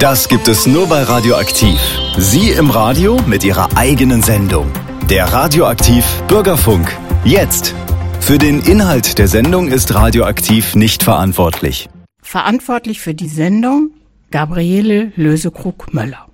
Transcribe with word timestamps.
Das 0.00 0.28
gibt 0.28 0.48
es 0.48 0.66
nur 0.66 0.86
bei 0.86 1.02
Radioaktiv. 1.02 1.78
Sie 2.16 2.52
im 2.52 2.70
Radio 2.70 3.20
mit 3.26 3.44
Ihrer 3.44 3.76
eigenen 3.76 4.22
Sendung. 4.22 4.72
Der 5.10 5.26
Radioaktiv 5.30 6.06
Bürgerfunk. 6.26 6.96
Jetzt. 7.22 7.74
Für 8.18 8.38
den 8.38 8.62
Inhalt 8.62 9.18
der 9.18 9.28
Sendung 9.28 9.68
ist 9.68 9.94
Radioaktiv 9.94 10.74
nicht 10.74 11.02
verantwortlich. 11.02 11.90
Verantwortlich 12.22 13.02
für 13.02 13.12
die 13.12 13.28
Sendung 13.28 13.90
Gabriele 14.30 15.12
Lösekrug-Möller. 15.16 16.28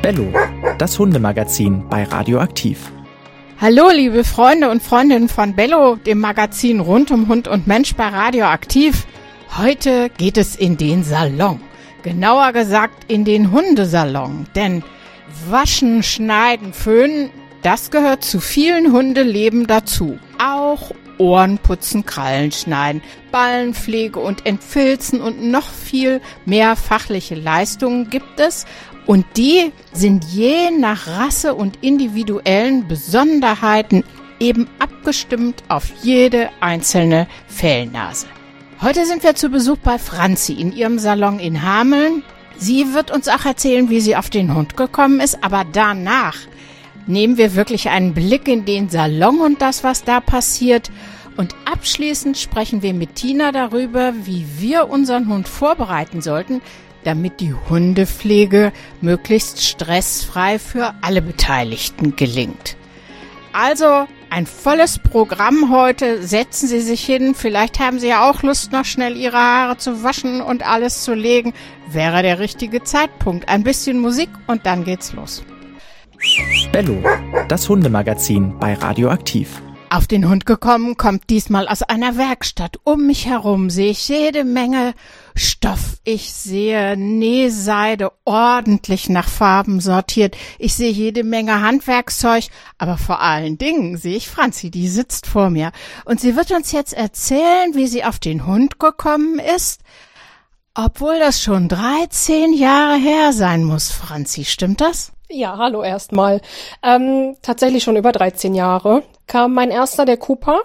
Bello, 0.00 0.32
das 0.78 0.98
Hundemagazin 0.98 1.86
bei 1.90 2.04
Radioaktiv. 2.04 2.90
Hallo, 3.60 3.90
liebe 3.94 4.24
Freunde 4.24 4.70
und 4.70 4.82
Freundinnen 4.82 5.28
von 5.28 5.54
Bello, 5.54 5.96
dem 5.96 6.20
Magazin 6.20 6.80
rund 6.80 7.10
um 7.10 7.28
Hund 7.28 7.48
und 7.48 7.66
Mensch 7.66 7.94
bei 7.96 8.08
Radioaktiv. 8.08 9.06
Heute 9.58 10.08
geht 10.16 10.38
es 10.38 10.56
in 10.56 10.78
den 10.78 11.04
Salon. 11.04 11.60
Genauer 12.04 12.52
gesagt 12.52 13.10
in 13.10 13.24
den 13.24 13.50
Hundesalon. 13.50 14.46
Denn 14.54 14.84
Waschen, 15.48 16.02
Schneiden, 16.02 16.74
Föhnen, 16.74 17.30
das 17.62 17.90
gehört 17.90 18.22
zu 18.22 18.40
vielen 18.40 18.92
Hundeleben 18.92 19.66
dazu. 19.66 20.18
Auch 20.38 20.92
Ohren 21.16 21.56
putzen, 21.58 22.04
Krallen 22.04 22.52
schneiden, 22.52 23.00
Ballenpflege 23.32 24.20
und 24.20 24.44
Entfilzen 24.44 25.22
und 25.22 25.42
noch 25.42 25.68
viel 25.68 26.20
mehr 26.44 26.76
fachliche 26.76 27.36
Leistungen 27.36 28.10
gibt 28.10 28.38
es. 28.38 28.66
Und 29.06 29.24
die 29.38 29.72
sind 29.92 30.24
je 30.24 30.70
nach 30.70 31.06
Rasse 31.06 31.54
und 31.54 31.82
individuellen 31.82 32.86
Besonderheiten 32.86 34.04
eben 34.40 34.68
abgestimmt 34.78 35.62
auf 35.68 35.84
jede 36.02 36.50
einzelne 36.60 37.26
Fellnase. 37.46 38.26
Heute 38.84 39.06
sind 39.06 39.22
wir 39.22 39.34
zu 39.34 39.48
Besuch 39.48 39.78
bei 39.78 39.98
Franzi 39.98 40.52
in 40.52 40.70
ihrem 40.70 40.98
Salon 40.98 41.38
in 41.38 41.62
Hameln. 41.62 42.22
Sie 42.58 42.92
wird 42.92 43.10
uns 43.10 43.28
auch 43.28 43.46
erzählen, 43.46 43.88
wie 43.88 44.02
sie 44.02 44.14
auf 44.14 44.28
den 44.28 44.54
Hund 44.54 44.76
gekommen 44.76 45.20
ist, 45.20 45.42
aber 45.42 45.64
danach 45.72 46.36
nehmen 47.06 47.38
wir 47.38 47.54
wirklich 47.54 47.88
einen 47.88 48.12
Blick 48.12 48.46
in 48.46 48.66
den 48.66 48.90
Salon 48.90 49.40
und 49.40 49.62
das, 49.62 49.84
was 49.84 50.04
da 50.04 50.20
passiert. 50.20 50.90
Und 51.38 51.54
abschließend 51.64 52.36
sprechen 52.36 52.82
wir 52.82 52.92
mit 52.92 53.14
Tina 53.14 53.52
darüber, 53.52 54.12
wie 54.24 54.44
wir 54.58 54.90
unseren 54.90 55.30
Hund 55.30 55.48
vorbereiten 55.48 56.20
sollten, 56.20 56.60
damit 57.04 57.40
die 57.40 57.54
Hundepflege 57.54 58.70
möglichst 59.00 59.64
stressfrei 59.64 60.58
für 60.58 60.92
alle 61.00 61.22
Beteiligten 61.22 62.16
gelingt. 62.16 62.76
Also 63.54 64.06
ein 64.34 64.46
volles 64.46 64.98
Programm 64.98 65.70
heute. 65.70 66.26
Setzen 66.26 66.66
Sie 66.66 66.80
sich 66.80 67.04
hin. 67.04 67.36
Vielleicht 67.36 67.78
haben 67.78 68.00
Sie 68.00 68.08
ja 68.08 68.28
auch 68.28 68.42
Lust, 68.42 68.72
noch 68.72 68.84
schnell 68.84 69.16
Ihre 69.16 69.36
Haare 69.36 69.76
zu 69.76 70.02
waschen 70.02 70.40
und 70.40 70.66
alles 70.66 71.04
zu 71.04 71.14
legen. 71.14 71.52
Wäre 71.88 72.22
der 72.22 72.40
richtige 72.40 72.82
Zeitpunkt. 72.82 73.48
Ein 73.48 73.62
bisschen 73.62 74.00
Musik 74.00 74.28
und 74.48 74.66
dann 74.66 74.82
geht's 74.82 75.12
los. 75.12 75.44
Bello, 76.72 77.00
das 77.48 77.68
Hundemagazin 77.68 78.58
bei 78.58 78.74
Radioaktiv. 78.74 79.62
Auf 79.90 80.08
den 80.08 80.28
Hund 80.28 80.44
gekommen 80.44 80.96
kommt 80.96 81.30
diesmal 81.30 81.68
aus 81.68 81.82
einer 81.82 82.16
Werkstatt. 82.16 82.80
Um 82.82 83.06
mich 83.06 83.26
herum 83.26 83.70
sehe 83.70 83.90
ich 83.90 84.08
jede 84.08 84.42
Menge 84.42 84.94
Stoff. 85.36 85.98
Ich 86.02 86.32
sehe 86.32 86.96
Nähseide 86.96 88.10
ordentlich 88.24 89.08
nach 89.08 89.28
Farben 89.28 89.80
sortiert. 89.80 90.36
Ich 90.58 90.74
sehe 90.74 90.90
jede 90.90 91.22
Menge 91.22 91.60
Handwerkszeug. 91.60 92.46
Aber 92.76 92.98
vor 92.98 93.20
allen 93.20 93.56
Dingen 93.56 93.96
sehe 93.96 94.16
ich 94.16 94.28
Franzi, 94.28 94.70
die 94.70 94.88
sitzt 94.88 95.26
vor 95.26 95.50
mir. 95.50 95.70
Und 96.04 96.20
sie 96.20 96.34
wird 96.34 96.50
uns 96.50 96.72
jetzt 96.72 96.92
erzählen, 96.92 97.74
wie 97.74 97.86
sie 97.86 98.04
auf 98.04 98.18
den 98.18 98.46
Hund 98.46 98.80
gekommen 98.80 99.38
ist. 99.38 99.80
Obwohl 100.74 101.20
das 101.20 101.40
schon 101.40 101.68
13 101.68 102.52
Jahre 102.52 102.96
her 102.96 103.32
sein 103.32 103.62
muss, 103.62 103.92
Franzi. 103.92 104.44
Stimmt 104.44 104.80
das? 104.80 105.12
Ja, 105.36 105.58
hallo 105.58 105.82
erstmal. 105.82 106.40
Ähm, 106.80 107.34
tatsächlich 107.42 107.82
schon 107.82 107.96
über 107.96 108.12
13 108.12 108.54
Jahre 108.54 109.02
kam 109.26 109.52
mein 109.52 109.72
erster, 109.72 110.04
der 110.04 110.16
Cooper, 110.16 110.60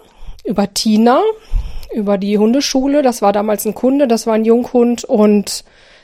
über 0.46 0.72
Tina, 0.72 1.22
über 1.92 2.20
die 2.20 2.38
Hundeschule. 2.38 3.02
Das 3.02 3.24
war 3.24 3.34
damals 3.34 3.66
ein 3.66 3.74
Kunde, 3.74 4.08
das 4.08 4.28
war 4.28 4.36
ein 4.36 4.46
Junghund 4.46 5.06
und 5.06 5.64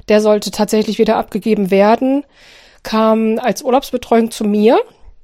der 0.10 0.20
sollte 0.20 0.50
tatsächlich 0.50 0.98
wieder 0.98 1.18
abgegeben 1.18 1.70
werden. 1.70 2.24
Kam 2.82 3.38
als 3.38 3.62
Urlaubsbetreuung 3.62 4.32
zu 4.32 4.46
mir 4.46 4.80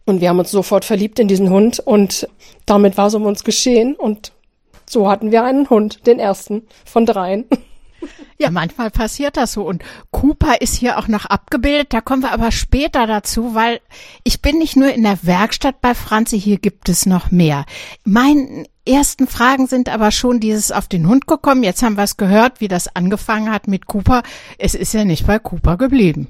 und 0.05 0.21
wir 0.21 0.29
haben 0.29 0.37
uns 0.37 0.51
sofort 0.51 0.85
verliebt 0.85 1.17
in 1.17 1.27
diesen 1.27 1.49
Hund 1.49 1.79
und 1.79 2.27
damit 2.67 2.95
war 2.95 3.07
es 3.07 3.15
um 3.15 3.25
uns 3.25 3.43
geschehen 3.43 3.95
und 3.95 4.33
so 4.85 5.09
hatten 5.09 5.31
wir 5.31 5.43
einen 5.43 5.67
Hund, 5.67 6.05
den 6.05 6.19
ersten 6.19 6.67
von 6.85 7.07
dreien. 7.07 7.45
Ja, 8.37 8.49
manchmal 8.49 8.89
passiert 8.89 9.37
das 9.37 9.53
so. 9.53 9.63
Und 9.67 9.83
Cooper 10.09 10.61
ist 10.61 10.75
hier 10.75 10.97
auch 10.97 11.07
noch 11.07 11.25
abgebildet. 11.25 11.93
Da 11.93 12.01
kommen 12.01 12.23
wir 12.23 12.31
aber 12.31 12.51
später 12.51 13.05
dazu, 13.05 13.53
weil 13.53 13.81
ich 14.23 14.41
bin 14.41 14.57
nicht 14.57 14.75
nur 14.75 14.91
in 14.91 15.03
der 15.03 15.19
Werkstatt 15.23 15.79
bei 15.81 15.93
Franzi, 15.93 16.39
hier 16.39 16.57
gibt 16.57 16.89
es 16.89 17.05
noch 17.05 17.29
mehr. 17.29 17.65
Meine 18.03 18.65
ersten 18.87 19.27
Fragen 19.27 19.67
sind 19.67 19.89
aber 19.89 20.11
schon 20.11 20.39
dieses 20.39 20.71
auf 20.71 20.87
den 20.87 21.07
Hund 21.07 21.27
gekommen. 21.27 21.63
Jetzt 21.63 21.83
haben 21.83 21.97
wir 21.97 22.03
es 22.03 22.17
gehört, 22.17 22.61
wie 22.61 22.67
das 22.67 22.95
angefangen 22.95 23.51
hat 23.51 23.67
mit 23.67 23.85
Cooper. 23.85 24.23
Es 24.57 24.73
ist 24.73 24.93
ja 24.93 25.05
nicht 25.05 25.27
bei 25.27 25.37
Cooper 25.37 25.77
geblieben. 25.77 26.27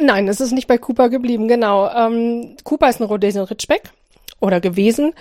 Nein, 0.00 0.28
es 0.28 0.40
ist 0.40 0.52
nicht 0.52 0.66
bei 0.66 0.76
Cooper 0.76 1.08
geblieben, 1.08 1.48
genau. 1.48 1.88
Ähm, 1.88 2.56
Cooper 2.64 2.90
ist 2.90 3.00
ein 3.00 3.04
Rhodesian 3.04 3.44
Ridgeback 3.44 3.92
oder 4.40 4.60
gewesen. 4.60 5.12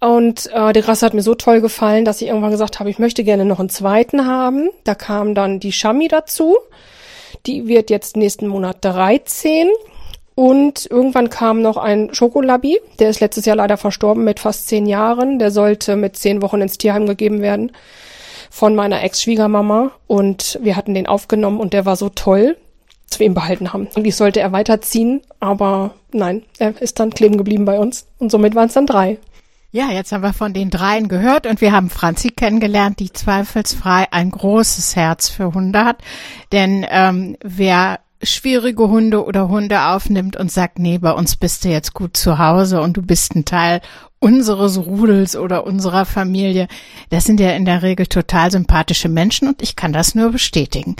Und 0.00 0.50
äh, 0.52 0.72
die 0.72 0.80
Rasse 0.80 1.06
hat 1.06 1.14
mir 1.14 1.22
so 1.22 1.34
toll 1.34 1.60
gefallen, 1.60 2.04
dass 2.04 2.20
ich 2.20 2.28
irgendwann 2.28 2.50
gesagt 2.50 2.80
habe, 2.80 2.90
ich 2.90 2.98
möchte 2.98 3.24
gerne 3.24 3.44
noch 3.44 3.60
einen 3.60 3.68
zweiten 3.68 4.26
haben. 4.26 4.70
Da 4.84 4.94
kam 4.94 5.34
dann 5.34 5.60
die 5.60 5.72
Shami 5.72 6.08
dazu. 6.08 6.56
Die 7.46 7.66
wird 7.66 7.90
jetzt 7.90 8.16
nächsten 8.16 8.46
Monat 8.46 8.78
13. 8.82 9.68
Und 10.34 10.86
irgendwann 10.90 11.28
kam 11.28 11.60
noch 11.60 11.76
ein 11.76 12.14
Schokolabi, 12.14 12.80
der 12.98 13.10
ist 13.10 13.20
letztes 13.20 13.44
Jahr 13.44 13.56
leider 13.56 13.76
verstorben 13.76 14.24
mit 14.24 14.40
fast 14.40 14.66
zehn 14.66 14.86
Jahren. 14.86 15.38
Der 15.38 15.50
sollte 15.50 15.96
mit 15.96 16.16
zehn 16.16 16.40
Wochen 16.40 16.62
ins 16.62 16.78
Tierheim 16.78 17.06
gegeben 17.06 17.42
werden 17.42 17.72
von 18.50 18.74
meiner 18.74 19.02
Ex-Schwiegermama. 19.02 19.90
Und 20.06 20.58
wir 20.62 20.76
hatten 20.76 20.94
den 20.94 21.06
aufgenommen 21.06 21.60
und 21.60 21.74
der 21.74 21.84
war 21.84 21.96
so 21.96 22.08
toll, 22.08 22.56
dass 23.08 23.18
wir 23.18 23.26
ihn 23.26 23.34
behalten 23.34 23.72
haben. 23.72 23.88
Eigentlich 23.94 24.16
sollte 24.16 24.40
er 24.40 24.52
weiterziehen, 24.52 25.20
aber 25.38 25.94
nein, 26.14 26.42
er 26.58 26.80
ist 26.80 27.00
dann 27.00 27.10
kleben 27.10 27.36
geblieben 27.36 27.64
bei 27.64 27.78
uns. 27.78 28.06
Und 28.18 28.30
somit 28.30 28.54
waren 28.54 28.68
es 28.68 28.74
dann 28.74 28.86
drei. 28.86 29.18
Ja, 29.74 29.90
jetzt 29.90 30.12
haben 30.12 30.22
wir 30.22 30.34
von 30.34 30.52
den 30.52 30.68
dreien 30.68 31.08
gehört 31.08 31.46
und 31.46 31.62
wir 31.62 31.72
haben 31.72 31.88
Franzi 31.88 32.28
kennengelernt, 32.28 33.00
die 33.00 33.10
zweifelsfrei 33.10 34.06
ein 34.10 34.30
großes 34.30 34.96
Herz 34.96 35.30
für 35.30 35.54
Hunde 35.54 35.84
hat. 35.84 36.02
Denn 36.52 36.84
ähm, 36.90 37.36
wer 37.42 38.00
schwierige 38.22 38.88
Hunde 38.88 39.24
oder 39.24 39.48
Hunde 39.48 39.86
aufnimmt 39.86 40.36
und 40.36 40.52
sagt, 40.52 40.78
nee, 40.78 40.98
bei 40.98 41.12
uns 41.12 41.36
bist 41.36 41.64
du 41.64 41.70
jetzt 41.70 41.94
gut 41.94 42.16
zu 42.16 42.38
Hause 42.38 42.82
und 42.82 42.98
du 42.98 43.02
bist 43.02 43.34
ein 43.34 43.46
Teil 43.46 43.80
unseres 44.18 44.78
Rudels 44.78 45.36
oder 45.36 45.66
unserer 45.66 46.04
Familie, 46.04 46.68
das 47.10 47.24
sind 47.24 47.40
ja 47.40 47.50
in 47.50 47.64
der 47.64 47.82
Regel 47.82 48.06
total 48.06 48.50
sympathische 48.50 49.08
Menschen 49.08 49.48
und 49.48 49.62
ich 49.62 49.74
kann 49.74 49.92
das 49.92 50.14
nur 50.14 50.30
bestätigen. 50.30 50.96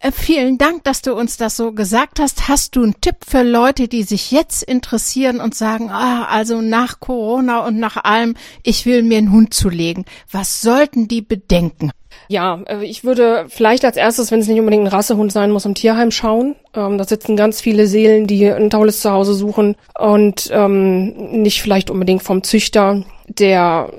Äh, 0.00 0.12
vielen 0.12 0.56
Dank, 0.56 0.84
dass 0.84 1.02
du 1.02 1.14
uns 1.14 1.36
das 1.36 1.56
so 1.58 1.72
gesagt 1.72 2.20
hast. 2.20 2.48
Hast 2.48 2.74
du 2.74 2.82
einen 2.82 3.00
Tipp 3.02 3.16
für 3.26 3.42
Leute, 3.42 3.86
die 3.86 4.02
sich 4.02 4.30
jetzt 4.30 4.62
interessieren 4.62 5.40
und 5.40 5.54
sagen, 5.54 5.90
ah, 5.90 6.24
also 6.24 6.62
nach 6.62 7.00
Corona 7.00 7.66
und 7.66 7.78
nach 7.78 7.98
allem, 8.02 8.34
ich 8.62 8.86
will 8.86 9.02
mir 9.02 9.18
einen 9.18 9.30
Hund 9.30 9.52
zulegen. 9.52 10.06
Was 10.32 10.62
sollten 10.62 11.06
die 11.06 11.20
bedenken? 11.20 11.90
Ja, 12.28 12.62
äh, 12.66 12.82
ich 12.82 13.04
würde 13.04 13.44
vielleicht 13.50 13.84
als 13.84 13.98
erstes, 13.98 14.30
wenn 14.30 14.40
es 14.40 14.48
nicht 14.48 14.58
unbedingt 14.58 14.84
ein 14.84 14.92
Rassehund 14.92 15.32
sein 15.32 15.50
muss, 15.50 15.66
im 15.66 15.74
Tierheim 15.74 16.10
schauen. 16.10 16.56
Ähm, 16.74 16.96
da 16.96 17.04
sitzen 17.04 17.36
ganz 17.36 17.60
viele 17.60 17.86
Seelen, 17.86 18.26
die 18.26 18.48
ein 18.48 18.70
tolles 18.70 19.00
Zuhause 19.00 19.34
suchen 19.34 19.76
und 19.98 20.48
ähm, 20.50 21.42
nicht 21.42 21.60
vielleicht 21.60 21.90
unbedingt 21.90 22.22
vom 22.22 22.42
Züchter, 22.42 23.04
der, 23.28 23.90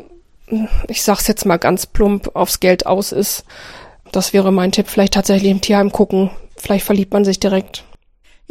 ich 0.88 1.03
sag's 1.03 1.28
jetzt 1.28 1.45
mal 1.45 1.57
ganz 1.57 1.85
plump, 1.85 2.31
aufs 2.34 2.59
Geld 2.59 2.88
aus 2.88 3.11
ist. 3.11 3.45
Das 4.11 4.33
wäre 4.33 4.51
mein 4.51 4.72
Tipp. 4.72 4.88
Vielleicht 4.88 5.13
tatsächlich 5.13 5.51
im 5.51 5.61
Tierheim 5.61 5.91
gucken. 5.91 6.29
Vielleicht 6.57 6.85
verliebt 6.85 7.13
man 7.13 7.25
sich 7.25 7.39
direkt. 7.39 7.85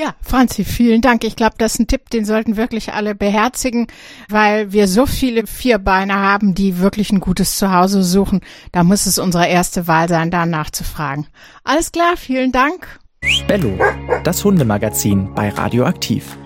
Ja, 0.00 0.14
Franzi, 0.22 0.64
vielen 0.64 1.02
Dank. 1.02 1.24
Ich 1.24 1.36
glaube, 1.36 1.56
das 1.58 1.74
ist 1.74 1.80
ein 1.80 1.86
Tipp, 1.86 2.08
den 2.08 2.24
sollten 2.24 2.56
wirklich 2.56 2.94
alle 2.94 3.14
beherzigen, 3.14 3.86
weil 4.30 4.72
wir 4.72 4.88
so 4.88 5.04
viele 5.04 5.46
Vierbeine 5.46 6.14
haben, 6.14 6.54
die 6.54 6.78
wirklich 6.78 7.12
ein 7.12 7.20
gutes 7.20 7.58
Zuhause 7.58 8.02
suchen. 8.02 8.40
Da 8.72 8.82
muss 8.82 9.04
es 9.04 9.18
unsere 9.18 9.46
erste 9.46 9.88
Wahl 9.88 10.08
sein, 10.08 10.30
da 10.30 10.46
nachzufragen. 10.46 11.26
Alles 11.64 11.92
klar, 11.92 12.16
vielen 12.16 12.50
Dank. 12.50 12.98
Bello, 13.46 13.78
das 14.24 14.42
Hundemagazin 14.42 15.34
bei 15.34 15.50
Radioaktiv. 15.50 16.38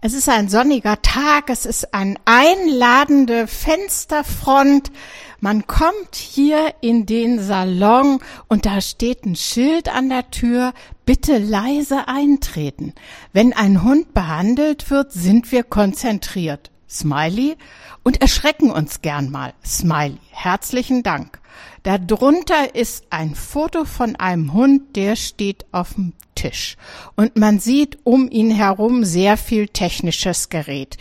Es 0.00 0.14
ist 0.14 0.28
ein 0.28 0.48
sonniger 0.48 1.02
Tag, 1.02 1.50
es 1.50 1.66
ist 1.66 1.92
eine 1.92 2.14
einladende 2.24 3.48
Fensterfront. 3.48 4.92
Man 5.40 5.68
kommt 5.68 6.16
hier 6.16 6.74
in 6.80 7.06
den 7.06 7.40
Salon 7.40 8.18
und 8.48 8.66
da 8.66 8.80
steht 8.80 9.24
ein 9.24 9.36
Schild 9.36 9.88
an 9.88 10.08
der 10.08 10.30
Tür, 10.32 10.72
bitte 11.06 11.38
leise 11.38 12.08
eintreten. 12.08 12.92
Wenn 13.32 13.52
ein 13.52 13.84
Hund 13.84 14.14
behandelt 14.14 14.90
wird, 14.90 15.12
sind 15.12 15.52
wir 15.52 15.62
konzentriert. 15.62 16.72
Smiley 16.90 17.56
und 18.02 18.20
erschrecken 18.20 18.70
uns 18.70 19.00
gern 19.00 19.30
mal. 19.30 19.54
Smiley. 19.64 20.18
Herzlichen 20.30 21.04
Dank. 21.04 21.40
Darunter 21.84 22.74
ist 22.74 23.06
ein 23.10 23.34
Foto 23.34 23.84
von 23.84 24.16
einem 24.16 24.52
Hund, 24.52 24.96
der 24.96 25.14
steht 25.14 25.66
auf 25.70 25.94
dem 25.94 26.14
Tisch. 26.34 26.76
Und 27.14 27.36
man 27.36 27.60
sieht 27.60 27.98
um 28.04 28.28
ihn 28.28 28.50
herum 28.50 29.04
sehr 29.04 29.36
viel 29.36 29.68
technisches 29.68 30.48
Gerät. 30.48 30.96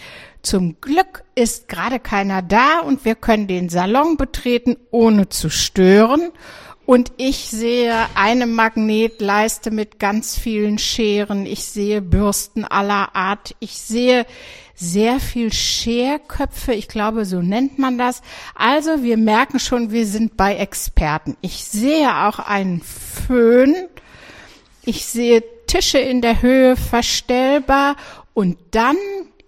Zum 0.48 0.80
Glück 0.80 1.26
ist 1.36 1.68
gerade 1.68 2.00
keiner 2.00 2.42
da 2.42 2.80
und 2.80 3.04
wir 3.04 3.16
können 3.16 3.48
den 3.48 3.68
Salon 3.68 4.16
betreten, 4.16 4.78
ohne 4.92 5.28
zu 5.28 5.50
stören. 5.50 6.32
Und 6.86 7.12
ich 7.18 7.50
sehe 7.50 7.94
eine 8.16 8.48
Magnetleiste 8.48 9.72
mit 9.72 10.00
ganz 10.00 10.40
vielen 10.40 10.78
Scheren. 10.78 11.46
Ich 11.46 11.66
sehe 11.66 12.02
Bürsten 12.02 12.64
aller 12.64 13.14
Art. 13.14 13.58
Ich 13.60 13.78
sehe 13.78 14.26
sehr 14.74 15.20
viel 15.20 15.52
Scherköpfe. 15.52 16.74
Ich 16.74 16.88
glaube, 16.88 17.26
so 17.26 17.42
nennt 17.42 17.78
man 17.78 17.98
das. 17.98 18.22
Also 18.56 19.04
wir 19.04 19.18
merken 19.18 19.60
schon, 19.60 19.92
wir 19.92 20.06
sind 20.06 20.38
bei 20.38 20.56
Experten. 20.56 21.36
Ich 21.42 21.66
sehe 21.66 22.26
auch 22.26 22.40
einen 22.40 22.82
Föhn. 22.82 23.76
Ich 24.86 25.08
sehe 25.08 25.44
Tische 25.68 26.00
in 26.00 26.22
der 26.22 26.42
Höhe 26.42 26.78
verstellbar 26.78 27.98
und 28.34 28.58
dann 28.72 28.96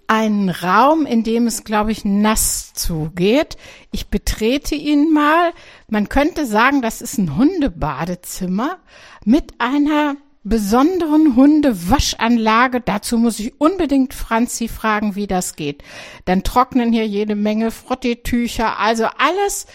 einen 0.09 0.50
Raum, 0.50 1.06
in 1.06 1.23
dem 1.23 1.45
es, 1.45 1.63
glaube 1.63 1.91
ich, 1.91 2.03
nass 2.03 2.73
zugeht. 2.73 3.57
Ich 3.91 4.07
betrete 4.07 4.73
ihn 4.73 5.13
mal. 5.13 5.53
Man 5.88 6.09
könnte 6.09 6.47
sagen, 6.47 6.81
das 6.81 7.01
ist 7.01 7.19
ein 7.19 7.38
Hundebadezimmer 7.38 8.79
mit 9.23 9.53
einer 9.59 10.15
besonderen 10.44 11.35
Hundewaschanlage. 11.35 12.81
Dazu 12.81 13.19
muss 13.19 13.39
ich 13.39 13.61
unbedingt 13.61 14.15
Franzi 14.15 14.67
fragen, 14.67 15.13
wie 15.13 15.27
das 15.27 15.56
geht. 15.56 15.83
Dann 16.25 16.44
trocknen 16.44 16.91
hier 16.91 17.05
jede 17.05 17.35
Menge 17.35 17.69
Frotteetücher, 17.69 18.79
also 18.79 19.05
alles, 19.17 19.67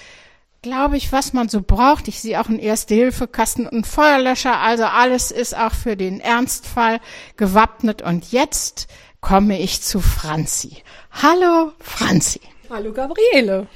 glaube 0.62 0.96
ich, 0.96 1.12
was 1.12 1.32
man 1.32 1.48
so 1.48 1.62
braucht. 1.62 2.08
Ich 2.08 2.20
sehe 2.20 2.40
auch 2.40 2.48
einen 2.48 2.58
Erste-Hilfe-Kasten 2.58 3.66
und 3.66 3.72
einen 3.72 3.84
Feuerlöscher, 3.84 4.58
also 4.58 4.84
alles 4.84 5.30
ist 5.30 5.56
auch 5.56 5.74
für 5.74 5.96
den 5.96 6.18
Ernstfall 6.18 6.98
gewappnet. 7.36 8.02
Und 8.02 8.32
jetzt 8.32 8.88
komme 9.24 9.58
ich 9.58 9.80
zu 9.80 10.00
Franzi. 10.00 10.82
Hallo, 11.10 11.72
Franzi. 11.80 12.40
Hallo, 12.68 12.92
Gabriele. 12.92 13.66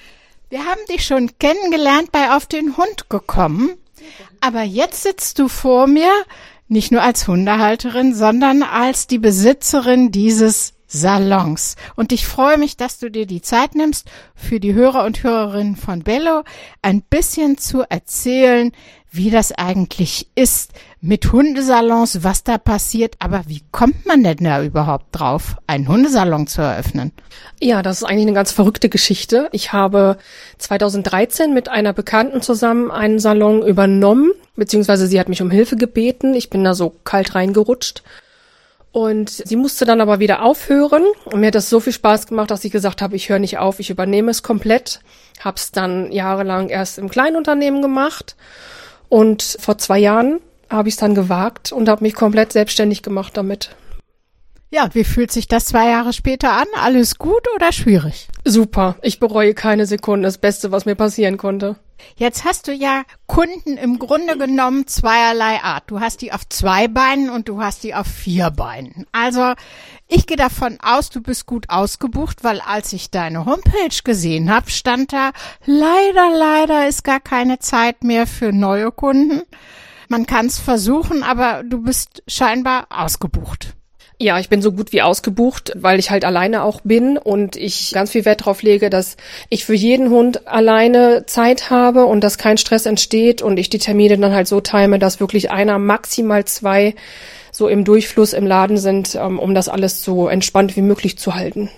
Wir 0.50 0.67
haben 0.67 0.81
dich 0.91 1.06
schon 1.06 1.39
kennengelernt 1.39 2.12
bei 2.12 2.37
Auf 2.37 2.45
den 2.45 2.77
Hund 2.77 3.09
gekommen. 3.09 3.71
Aber 4.43 4.62
jetzt 4.62 5.03
sitzt 5.03 5.39
du 5.39 5.49
vor 5.49 5.87
mir, 5.87 6.11
nicht 6.69 6.93
nur 6.93 7.00
als 7.00 7.27
Hundehalterin, 7.27 8.15
sondern 8.15 8.62
als 8.62 9.06
die 9.06 9.19
Besitzerin 9.19 10.12
dieses 10.12 10.75
Salons. 10.88 11.76
Und 11.94 12.11
ich 12.12 12.26
freue 12.26 12.58
mich, 12.58 12.76
dass 12.76 12.99
du 12.99 13.11
dir 13.11 13.26
die 13.26 13.43
Zeit 13.43 13.75
nimmst, 13.75 14.11
für 14.35 14.58
die 14.58 14.75
Hörer 14.75 15.05
und 15.05 15.23
Hörerinnen 15.23 15.76
von 15.76 16.02
Bello 16.02 16.43
ein 16.82 17.02
bisschen 17.02 17.58
zu 17.58 17.82
erzählen, 17.88 18.73
wie 19.11 19.31
das 19.31 19.52
eigentlich 19.52 20.29
ist 20.35 20.73
mit 21.00 21.32
Hundesalons, 21.32 22.25
was 22.25 22.44
da 22.44 22.58
passiert. 22.58 23.14
Aber 23.20 23.43
wie 23.46 23.62
kommt 23.70 24.06
man 24.06 24.23
denn 24.23 24.38
da 24.38 24.62
überhaupt 24.62 25.06
drauf, 25.12 25.56
einen 25.67 25.88
Hundesalon 25.88 26.46
zu 26.46 26.62
eröffnen? 26.62 27.12
Ja, 27.61 27.82
das 27.82 27.99
ist 27.99 28.05
eigentlich 28.05 28.26
eine 28.26 28.35
ganz 28.35 28.52
verrückte 28.52 28.88
Geschichte. 28.88 29.49
Ich 29.52 29.73
habe 29.73 30.19
2013 30.58 31.55
mit 31.55 31.69
einer 31.69 31.93
Bekannten 31.93 32.43
zusammen 32.43 32.90
einen 32.90 33.19
Salon 33.19 33.62
übernommen, 33.62 34.31
beziehungsweise 34.56 35.06
sie 35.06 35.19
hat 35.19 35.29
mich 35.29 35.43
um 35.43 35.50
Hilfe 35.50 35.76
gebeten. 35.76 36.35
Ich 36.35 36.50
bin 36.50 36.64
da 36.64 36.75
so 36.75 36.94
kalt 37.05 37.35
reingerutscht. 37.35 38.02
Und 38.93 39.31
sie 39.31 39.56
musste 39.56 39.85
dann 39.85 40.00
aber 40.00 40.19
wieder 40.19 40.43
aufhören. 40.43 41.05
Und 41.26 41.40
mir 41.40 41.49
hat 41.49 41.55
das 41.55 41.69
so 41.69 41.81
viel 41.81 41.93
Spaß 41.93 42.26
gemacht, 42.26 42.50
dass 42.50 42.64
ich 42.64 42.73
gesagt 42.73 43.02
habe, 43.02 43.17
ich 43.17 43.29
höre 43.29 43.38
nicht 43.38 43.58
auf, 43.58 43.81
ich 43.81 43.90
übernehme 43.90 44.31
es 44.31 44.43
komplett. 44.43 45.00
Hab's 45.44 45.70
dann 45.70 46.11
jahrelang 46.11 46.69
erst 46.69 46.99
im 46.99 47.08
Kleinunternehmen 47.08 47.82
gemacht 47.82 48.37
und 49.08 49.56
vor 49.61 49.79
zwei 49.79 49.99
Jahren 49.99 50.40
habe 50.69 50.88
ich 50.88 50.94
es 50.94 51.00
dann 51.00 51.14
gewagt 51.14 51.73
und 51.73 51.88
habe 51.88 52.05
mich 52.05 52.14
komplett 52.14 52.52
selbstständig 52.52 53.02
gemacht 53.02 53.37
damit. 53.37 53.70
Ja, 54.70 54.90
wie 54.93 55.05
fühlt 55.05 55.32
sich 55.32 55.49
das 55.49 55.64
zwei 55.64 55.88
Jahre 55.88 56.12
später 56.12 56.52
an? 56.52 56.67
Alles 56.76 57.17
gut 57.17 57.46
oder 57.55 57.73
schwierig? 57.73 58.29
Super. 58.44 58.96
Ich 59.00 59.19
bereue 59.19 59.55
keine 59.55 59.87
Sekunde. 59.87 60.26
Das 60.29 60.37
Beste, 60.37 60.70
was 60.70 60.85
mir 60.85 60.94
passieren 60.94 61.38
konnte. 61.38 61.76
Jetzt 62.17 62.45
hast 62.45 62.69
du 62.69 62.73
ja 62.73 63.03
Kunden 63.27 63.77
im 63.77 63.99
Grunde 63.99 64.37
genommen 64.37 64.87
zweierlei 64.87 65.62
Art. 65.62 65.85
Du 65.91 66.00
hast 66.00 66.23
die 66.23 66.33
auf 66.33 66.49
zwei 66.49 66.89
Beinen 66.89 67.31
und 67.31 67.49
du 67.49 67.62
hast 67.62 67.83
die 67.85 67.95
auf 67.95 68.06
vier 68.06 68.50
Beinen. 68.50 69.06
Also 69.12 69.55
ich 70.06 70.27
gehe 70.27 70.37
davon 70.37 70.79
aus, 70.81 71.11
du 71.11 71.21
bist 71.21 71.47
gut 71.47 71.69
ausgebucht, 71.69 72.45
weil 72.45 72.61
als 72.61 72.93
ich 72.93 73.11
deine 73.11 73.45
Homepage 73.45 74.03
gesehen 74.05 74.50
habe, 74.50 74.71
stand 74.71 75.12
da, 75.12 75.33
leider, 75.65 76.31
leider 76.31 76.89
ist 76.89 77.05
gar 77.05 77.21
keine 77.21 77.59
Zeit 77.59 78.05
mehr 78.05 78.27
für 78.27 78.53
neue 78.53 78.91
Kunden. 78.91 79.43
Man 80.09 80.27
kann 80.27 80.47
es 80.47 80.59
versuchen, 80.59 81.23
aber 81.23 81.62
du 81.62 81.83
bist 81.83 82.23
scheinbar 82.27 82.87
ausgebucht. 82.91 83.75
Ja, 84.20 84.41
ich 84.41 84.49
bin 84.49 84.61
so 84.61 84.73
gut 84.73 84.93
wie 84.93 85.03
ausgebucht, 85.03 85.73
weil 85.76 86.00
ich 86.00 86.11
halt 86.11 86.25
alleine 86.25 86.65
auch 86.65 86.81
bin 86.82 87.19
und 87.19 87.55
ich 87.55 87.93
ganz 87.93 88.11
viel 88.11 88.25
Wert 88.25 88.41
darauf 88.41 88.62
lege, 88.62 88.91
dass 88.91 89.17
ich 89.49 89.65
für 89.65 89.75
jeden 89.75 90.11
Hund 90.11 90.49
alleine 90.49 91.25
Zeit 91.26 91.70
habe 91.70 92.05
und 92.05 92.25
dass 92.25 92.37
kein 92.37 92.59
Stress 92.59 92.85
entsteht 92.87 93.43
und 93.43 93.59
ich 93.59 93.70
die 93.70 93.79
Termine 93.79 94.19
dann 94.19 94.35
halt 94.35 94.49
so 94.49 94.61
time, 94.61 94.99
dass 94.99 95.20
wirklich 95.20 95.53
einer, 95.53 95.79
maximal 95.79 96.44
zwei 96.47 96.97
so 97.53 97.69
im 97.69 97.85
Durchfluss 97.85 98.32
im 98.32 98.44
Laden 98.44 98.76
sind, 98.76 99.15
ähm, 99.15 99.38
um 99.38 99.55
das 99.55 99.69
alles 99.69 100.03
so 100.03 100.26
entspannt 100.26 100.75
wie 100.75 100.82
möglich 100.82 101.17
zu 101.17 101.37
halten. 101.37 101.71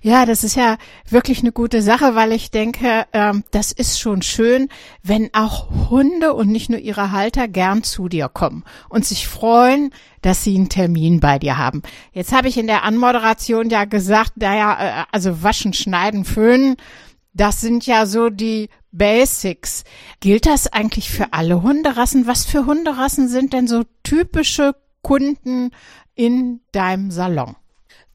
Ja, 0.00 0.26
das 0.26 0.44
ist 0.44 0.56
ja 0.56 0.76
wirklich 1.08 1.40
eine 1.40 1.52
gute 1.52 1.82
Sache, 1.82 2.14
weil 2.14 2.32
ich 2.32 2.50
denke, 2.50 3.06
ähm, 3.12 3.44
das 3.50 3.72
ist 3.72 3.98
schon 3.98 4.22
schön, 4.22 4.68
wenn 5.02 5.30
auch 5.34 5.90
Hunde 5.90 6.34
und 6.34 6.48
nicht 6.48 6.70
nur 6.70 6.78
ihre 6.78 7.12
Halter 7.12 7.48
gern 7.48 7.82
zu 7.82 8.08
dir 8.08 8.28
kommen 8.28 8.64
und 8.88 9.04
sich 9.04 9.26
freuen, 9.26 9.90
dass 10.22 10.44
sie 10.44 10.54
einen 10.54 10.68
Termin 10.68 11.20
bei 11.20 11.38
dir 11.38 11.58
haben. 11.58 11.82
Jetzt 12.12 12.32
habe 12.32 12.48
ich 12.48 12.58
in 12.58 12.66
der 12.66 12.84
Anmoderation 12.84 13.70
ja 13.70 13.84
gesagt, 13.84 14.36
naja, 14.36 15.02
äh, 15.02 15.04
also 15.10 15.42
waschen, 15.42 15.72
schneiden, 15.72 16.24
föhnen, 16.24 16.76
das 17.34 17.60
sind 17.60 17.86
ja 17.86 18.06
so 18.06 18.30
die 18.30 18.68
Basics. 18.90 19.84
Gilt 20.20 20.46
das 20.46 20.66
eigentlich 20.66 21.10
für 21.10 21.32
alle 21.32 21.62
Hunderassen? 21.62 22.26
Was 22.26 22.44
für 22.44 22.66
Hunderassen 22.66 23.28
sind 23.28 23.52
denn 23.52 23.68
so 23.68 23.84
typische 24.02 24.74
Kunden 25.02 25.70
in 26.14 26.60
deinem 26.72 27.10
Salon? 27.10 27.56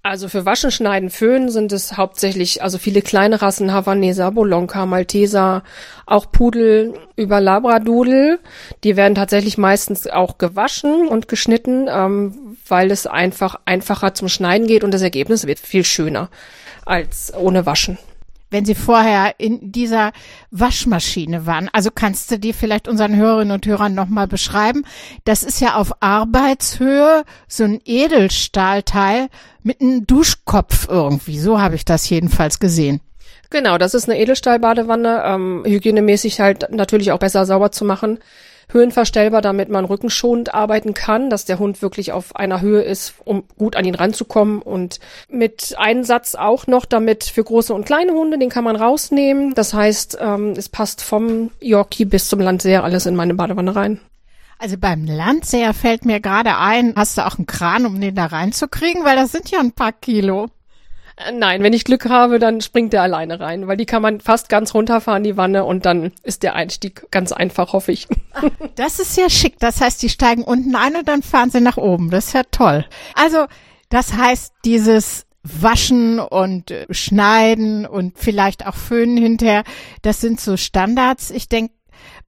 Also 0.06 0.28
für 0.28 0.46
Waschen, 0.46 0.70
Schneiden, 0.70 1.10
Föhnen 1.10 1.50
sind 1.50 1.72
es 1.72 1.96
hauptsächlich, 1.96 2.62
also 2.62 2.78
viele 2.78 3.02
kleine 3.02 3.42
Rassen, 3.42 3.72
Havaneser, 3.72 4.32
Bolonka, 4.32 4.86
Malteser, 4.86 5.64
auch 6.06 6.30
Pudel 6.30 6.94
über 7.16 7.40
Labradudel. 7.40 8.40
Die 8.84 8.98
werden 8.98 9.16
tatsächlich 9.16 9.58
meistens 9.58 10.06
auch 10.08 10.38
gewaschen 10.38 11.08
und 11.08 11.30
geschnitten, 11.30 11.88
ähm, 11.90 12.58
weil 12.68 12.92
es 12.92 13.08
einfach 13.08 13.56
einfacher 13.64 14.14
zum 14.14 14.28
Schneiden 14.28 14.68
geht 14.68 14.84
und 14.84 14.94
das 14.94 15.02
Ergebnis 15.02 15.48
wird 15.48 15.60
viel 15.60 15.86
schöner 15.86 16.30
als 16.86 17.34
ohne 17.34 17.66
Waschen 17.66 17.98
wenn 18.54 18.66
sie 18.66 18.76
vorher 18.76 19.40
in 19.40 19.72
dieser 19.72 20.14
Waschmaschine 20.52 21.46
waren. 21.46 21.70
Also 21.74 21.90
kannst 21.94 22.32
du 22.32 22.40
dir 22.40 22.54
vielleicht 22.54 22.88
unseren 22.88 23.16
Hörerinnen 23.16 23.52
und 23.52 23.66
Hörern 23.66 23.96
nochmal 23.96 24.28
beschreiben. 24.28 24.86
Das 25.26 25.44
ist 25.44 25.60
ja 25.60 25.76
auf 25.76 25.92
Arbeitshöhe 26.02 27.24
so 27.48 27.64
ein 27.64 27.82
Edelstahlteil 27.84 29.28
mit 29.64 29.82
einem 29.82 30.06
Duschkopf 30.08 30.88
irgendwie. 30.88 31.40
So 31.40 31.60
habe 31.60 31.76
ich 31.76 31.84
das 31.84 32.08
jedenfalls 32.10 32.60
gesehen. 32.60 33.02
Genau, 33.50 33.78
das 33.78 33.94
ist 33.94 34.08
eine 34.08 34.20
Edelstahlbadewanne, 34.20 35.24
ähm, 35.26 35.64
hygienemäßig 35.66 36.40
halt 36.40 36.72
natürlich 36.72 37.12
auch 37.12 37.20
besser 37.20 37.46
sauber 37.46 37.72
zu 37.72 37.86
machen 37.86 38.20
höhenverstellbar, 38.74 39.42
damit 39.42 39.70
man 39.70 39.86
rückenschonend 39.86 40.54
arbeiten 40.54 40.94
kann, 40.94 41.30
dass 41.30 41.46
der 41.46 41.60
Hund 41.60 41.82
wirklich 41.82 42.12
auf 42.12 42.36
einer 42.36 42.62
Höhe 42.62 42.82
ist, 42.82 43.14
um 43.24 43.44
gut 43.58 43.76
an 43.76 43.86
ihn 43.86 43.96
ranzukommen 43.96 44.62
und 44.62 45.00
mit 45.30 45.76
Einsatz 45.78 46.36
auch 46.36 46.68
noch, 46.68 46.86
damit 46.86 47.24
für 47.24 47.44
große 47.44 47.74
und 47.74 47.86
kleine 47.86 48.14
Hunde, 48.14 48.38
den 48.38 48.50
kann 48.50 48.64
man 48.64 48.76
rausnehmen. 48.76 49.54
Das 49.54 49.74
heißt, 49.74 50.18
ähm, 50.20 50.54
es 50.58 50.70
passt 50.70 51.02
vom 51.02 51.52
Yorkie 51.62 52.06
bis 52.06 52.28
zum 52.28 52.40
Landseher 52.40 52.84
alles 52.84 53.06
in 53.06 53.16
meine 53.16 53.36
Badewanne 53.36 53.76
rein. 53.76 54.00
Also 54.60 54.78
beim 54.78 55.06
Landseher 55.06 55.74
fällt 55.74 56.06
mir 56.06 56.22
gerade 56.22 56.58
ein, 56.58 56.94
hast 56.96 57.18
du 57.18 57.26
auch 57.26 57.38
einen 57.38 57.48
Kran, 57.48 57.86
um 57.86 58.00
den 58.00 58.16
da 58.16 58.28
reinzukriegen, 58.28 59.04
weil 59.04 59.18
das 59.18 59.32
sind 59.32 59.52
ja 59.52 59.60
ein 59.60 59.74
paar 59.74 59.92
Kilo. 59.92 60.48
Äh, 61.16 61.32
nein, 61.32 61.64
wenn 61.64 61.74
ich 61.74 61.86
Glück 61.86 62.10
habe, 62.10 62.40
dann 62.40 62.62
springt 62.62 62.94
der 62.94 63.04
alleine 63.04 63.40
rein, 63.40 63.68
weil 63.68 63.78
die 63.78 63.86
kann 63.86 64.02
man 64.02 64.20
fast 64.20 64.50
ganz 64.50 64.74
runterfahren, 64.74 65.24
die 65.24 65.38
Wanne, 65.38 65.66
und 65.66 65.86
dann 65.86 66.12
ist 66.24 66.44
der 66.44 66.56
Einstieg 66.56 67.12
ganz 67.12 67.32
einfach, 67.32 67.74
hoffe 67.74 67.92
ich. 67.92 68.08
Das 68.76 69.00
ist 69.00 69.18
ja 69.18 69.30
schick. 69.30 69.60
Das 69.60 69.82
heißt, 69.82 70.02
die 70.02 70.10
steigen 70.10 70.44
unten 70.44 70.76
ein 70.76 70.96
und 70.96 71.08
dann 71.08 71.22
fahren 71.22 71.52
sie 71.52 71.62
nach 71.62 71.78
oben. 71.78 72.10
Das 72.10 72.28
ist 72.28 72.34
ja 72.34 72.44
toll. 72.50 72.86
Also, 73.16 73.46
das 73.90 74.14
heißt, 74.14 74.54
dieses 74.66 75.28
Waschen 75.44 76.20
und 76.20 76.72
äh, 76.72 76.86
Schneiden 76.90 77.86
und 77.86 78.18
vielleicht 78.18 78.66
auch 78.66 78.76
Föhnen 78.76 79.18
hinterher, 79.18 79.64
das 80.02 80.22
sind 80.22 80.40
so 80.40 80.58
Standards. 80.58 81.30
Ich 81.32 81.50
denke, 81.50 81.74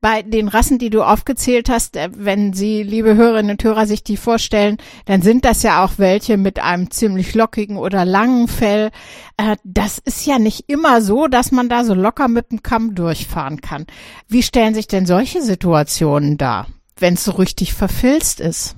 bei 0.02 0.22
den 0.22 0.48
Rassen, 0.48 0.78
die 0.78 0.90
du 0.90 1.04
aufgezählt 1.04 1.70
hast, 1.70 1.96
äh, 1.96 2.10
wenn 2.16 2.54
Sie, 2.54 2.84
liebe 2.84 3.16
Hörerinnen 3.16 3.52
und 3.52 3.64
Hörer, 3.64 3.88
sich 3.88 4.04
die 4.04 4.18
vorstellen, 4.18 4.78
dann 5.06 5.22
sind 5.22 5.46
das 5.46 5.64
ja 5.64 5.84
auch 5.84 5.94
welche 5.98 6.38
mit 6.38 6.60
einem 6.60 6.92
ziemlich 6.92 7.34
lockigen 7.34 7.78
oder 7.78 8.06
langen 8.06 8.48
Fell. 8.48 8.92
Äh, 9.38 9.58
das 9.64 10.00
ist 10.00 10.26
ja 10.26 10.40
nicht 10.40 10.66
immer 10.68 11.02
so, 11.02 11.28
dass 11.28 11.52
man 11.52 11.70
da 11.70 11.84
so 11.84 11.94
locker 11.94 12.28
mit 12.28 12.52
dem 12.52 12.64
Kamm 12.64 12.96
durchfahren 12.96 13.62
kann. 13.62 13.86
Wie 14.28 14.44
stellen 14.44 14.74
sich 14.74 14.88
denn 14.88 15.06
solche 15.06 15.42
Situationen 15.42 16.38
dar, 16.38 16.68
wenn 16.98 17.16
es 17.16 17.24
so 17.24 17.32
richtig 17.32 17.74
verfilzt 17.74 18.40
ist? 18.40 18.76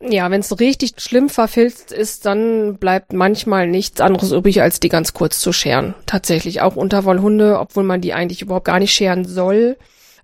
Ja, 0.00 0.30
wenn 0.30 0.40
es 0.40 0.60
richtig 0.60 0.92
schlimm 0.98 1.28
verfilzt 1.28 1.90
ist, 1.90 2.24
dann 2.24 2.76
bleibt 2.78 3.12
manchmal 3.12 3.66
nichts 3.66 4.00
anderes 4.00 4.30
übrig, 4.30 4.62
als 4.62 4.78
die 4.78 4.88
ganz 4.88 5.12
kurz 5.12 5.40
zu 5.40 5.52
scheren. 5.52 5.94
Tatsächlich 6.06 6.60
auch 6.60 6.76
Unterwollhunde, 6.76 7.58
obwohl 7.58 7.82
man 7.82 8.00
die 8.00 8.14
eigentlich 8.14 8.42
überhaupt 8.42 8.66
gar 8.66 8.78
nicht 8.78 8.94
scheren 8.94 9.24
soll. 9.24 9.76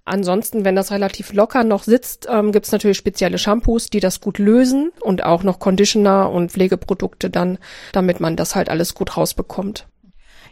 Ansonsten, 0.06 0.64
wenn 0.64 0.76
das 0.76 0.90
relativ 0.90 1.32
locker 1.32 1.64
noch 1.64 1.82
sitzt, 1.82 2.28
ähm, 2.30 2.52
gibt 2.52 2.66
es 2.66 2.72
natürlich 2.72 2.98
spezielle 2.98 3.38
Shampoos, 3.38 3.88
die 3.88 4.00
das 4.00 4.20
gut 4.20 4.38
lösen 4.38 4.92
und 5.00 5.24
auch 5.24 5.42
noch 5.42 5.58
Conditioner 5.58 6.30
und 6.30 6.52
Pflegeprodukte 6.52 7.30
dann, 7.30 7.58
damit 7.92 8.20
man 8.20 8.36
das 8.36 8.54
halt 8.54 8.68
alles 8.68 8.94
gut 8.94 9.16
rausbekommt. 9.16 9.86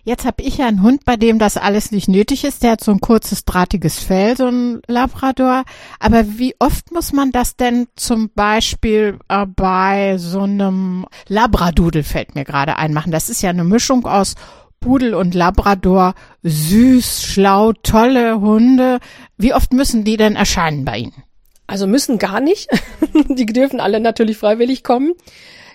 Jetzt 0.04 0.24
habe 0.24 0.42
ich 0.42 0.58
ja 0.58 0.66
einen 0.66 0.82
Hund, 0.82 1.04
bei 1.04 1.16
dem 1.16 1.38
das 1.38 1.56
alles 1.56 1.92
nicht 1.92 2.08
nötig 2.08 2.42
ist. 2.42 2.64
Der 2.64 2.72
hat 2.72 2.82
so 2.82 2.90
ein 2.90 3.00
kurzes, 3.00 3.44
drahtiges 3.44 4.00
Fell, 4.00 4.36
so 4.36 4.46
ein 4.48 4.80
Labrador. 4.88 5.62
Aber 6.00 6.38
wie 6.38 6.56
oft 6.58 6.90
muss 6.90 7.12
man 7.12 7.30
das 7.30 7.54
denn 7.54 7.86
zum 7.94 8.30
Beispiel 8.34 9.20
äh, 9.28 9.46
bei 9.46 10.16
so 10.18 10.40
einem 10.40 11.06
Labradudel, 11.28 12.02
fällt 12.02 12.34
mir 12.34 12.44
gerade 12.44 12.78
ein, 12.78 12.92
machen? 12.92 13.12
Das 13.12 13.30
ist 13.30 13.42
ja 13.42 13.50
eine 13.50 13.62
Mischung 13.62 14.04
aus 14.04 14.34
Pudel 14.82 15.14
und 15.14 15.34
Labrador. 15.34 16.14
Süß, 16.42 17.22
schlau, 17.22 17.72
tolle 17.72 18.40
Hunde. 18.40 18.98
Wie 19.38 19.54
oft 19.54 19.72
müssen 19.72 20.04
die 20.04 20.18
denn 20.18 20.36
erscheinen 20.36 20.84
bei 20.84 20.98
Ihnen? 20.98 21.22
Also 21.66 21.86
müssen 21.86 22.18
gar 22.18 22.40
nicht. 22.40 22.68
die 23.28 23.46
dürfen 23.46 23.80
alle 23.80 24.00
natürlich 24.00 24.36
freiwillig 24.36 24.84
kommen. 24.84 25.14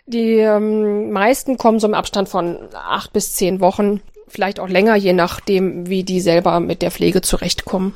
Die 0.06 0.36
ähm, 0.36 1.12
meisten 1.12 1.58
kommen 1.58 1.80
so 1.80 1.88
im 1.88 1.96
Abstand 1.96 2.30
von 2.30 2.60
acht 2.74 3.12
bis 3.14 3.34
zehn 3.34 3.60
Wochen 3.60 4.02
vielleicht 4.28 4.60
auch 4.60 4.70
länger, 4.70 4.96
je 4.96 5.14
nachdem, 5.14 5.90
wie 5.90 6.04
die 6.04 6.22
selber 6.22 6.60
mit 6.60 6.82
der 6.82 6.92
Pflege 6.92 7.22
zurechtkommen. 7.22 7.96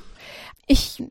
Ich 0.67 1.03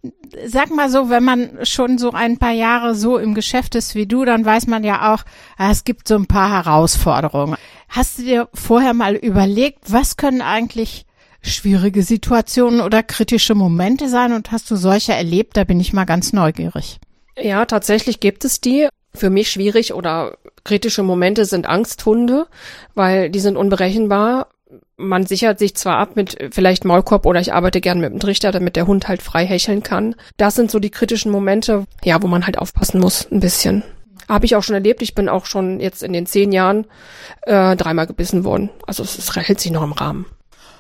sag 0.47 0.71
mal 0.71 0.89
so, 0.89 1.11
wenn 1.11 1.25
man 1.25 1.65
schon 1.65 1.99
so 1.99 2.13
ein 2.13 2.39
paar 2.39 2.53
Jahre 2.53 2.95
so 2.95 3.19
im 3.19 3.35
Geschäft 3.35 3.75
ist 3.75 3.95
wie 3.95 4.07
du, 4.07 4.25
dann 4.25 4.45
weiß 4.45 4.67
man 4.67 4.85
ja 4.85 5.13
auch, 5.13 5.25
ah, 5.59 5.71
es 5.71 5.85
gibt 5.85 6.09
so 6.09 6.17
ein 6.17 6.27
paar 6.27 6.51
Herausforderungen. 6.51 7.57
Hast 7.89 8.19
du 8.19 8.23
dir 8.23 8.49
vorher 8.55 8.95
mal 8.95 9.17
überlegt, 9.17 9.93
was 9.93 10.17
können 10.17 10.41
eigentlich 10.41 11.05
schwierige 11.43 12.03
Situationen 12.03 12.81
oder 12.81 13.03
kritische 13.03 13.55
Momente 13.55 14.09
sein 14.09 14.33
und 14.33 14.53
hast 14.53 14.71
du 14.71 14.77
solche 14.77 15.13
erlebt? 15.13 15.57
Da 15.57 15.65
bin 15.65 15.81
ich 15.81 15.93
mal 15.93 16.05
ganz 16.05 16.33
neugierig. 16.33 16.99
Ja, 17.37 17.65
tatsächlich 17.65 18.21
gibt 18.21 18.45
es 18.45 18.61
die. 18.61 18.89
Für 19.13 19.31
mich 19.31 19.51
schwierig 19.51 19.95
oder 19.95 20.37
kritische 20.63 21.03
Momente 21.03 21.45
sind 21.45 21.69
Angsthunde, 21.69 22.47
weil 22.95 23.31
die 23.31 23.41
sind 23.41 23.57
unberechenbar 23.57 24.49
man 25.01 25.27
sichert 25.27 25.59
sich 25.59 25.75
zwar 25.75 25.99
ab 25.99 26.17
mit 26.17 26.37
vielleicht 26.53 26.85
Maulkorb 26.85 27.27
oder 27.27 27.41
ich 27.41 27.53
arbeite 27.53 27.81
gern 27.81 28.01
mit 28.01 28.13
dem 28.13 28.21
Trichter, 28.21 28.53
damit 28.53 28.77
der 28.77 28.87
Hund 28.87 29.09
halt 29.09 29.23
frei 29.23 29.47
hecheln 29.47 29.83
kann. 29.83 30.15
Das 30.37 30.55
sind 30.55 30.71
so 30.71 30.79
die 30.79 30.91
kritischen 30.91 31.33
Momente, 31.33 31.85
ja, 32.05 32.23
wo 32.23 32.27
man 32.27 32.47
halt 32.47 32.59
aufpassen 32.59 33.01
muss, 33.01 33.31
ein 33.31 33.41
bisschen. 33.41 33.83
Habe 34.29 34.47
ich 34.47 34.55
auch 34.55 34.63
schon 34.63 34.75
erlebt. 34.75 35.03
Ich 35.03 35.15
bin 35.15 35.29
auch 35.29 35.47
schon 35.47 35.81
jetzt 35.81 36.03
in 36.03 36.13
den 36.13 36.27
zehn 36.27 36.53
Jahren 36.53 36.87
äh, 37.43 37.75
dreimal 37.75 38.07
gebissen 38.07 38.45
worden. 38.45 38.71
Also 38.87 39.03
es, 39.03 39.19
es 39.19 39.35
hält 39.35 39.61
sich 39.61 39.73
noch 39.73 39.83
im 39.83 39.93
Rahmen. 39.93 40.27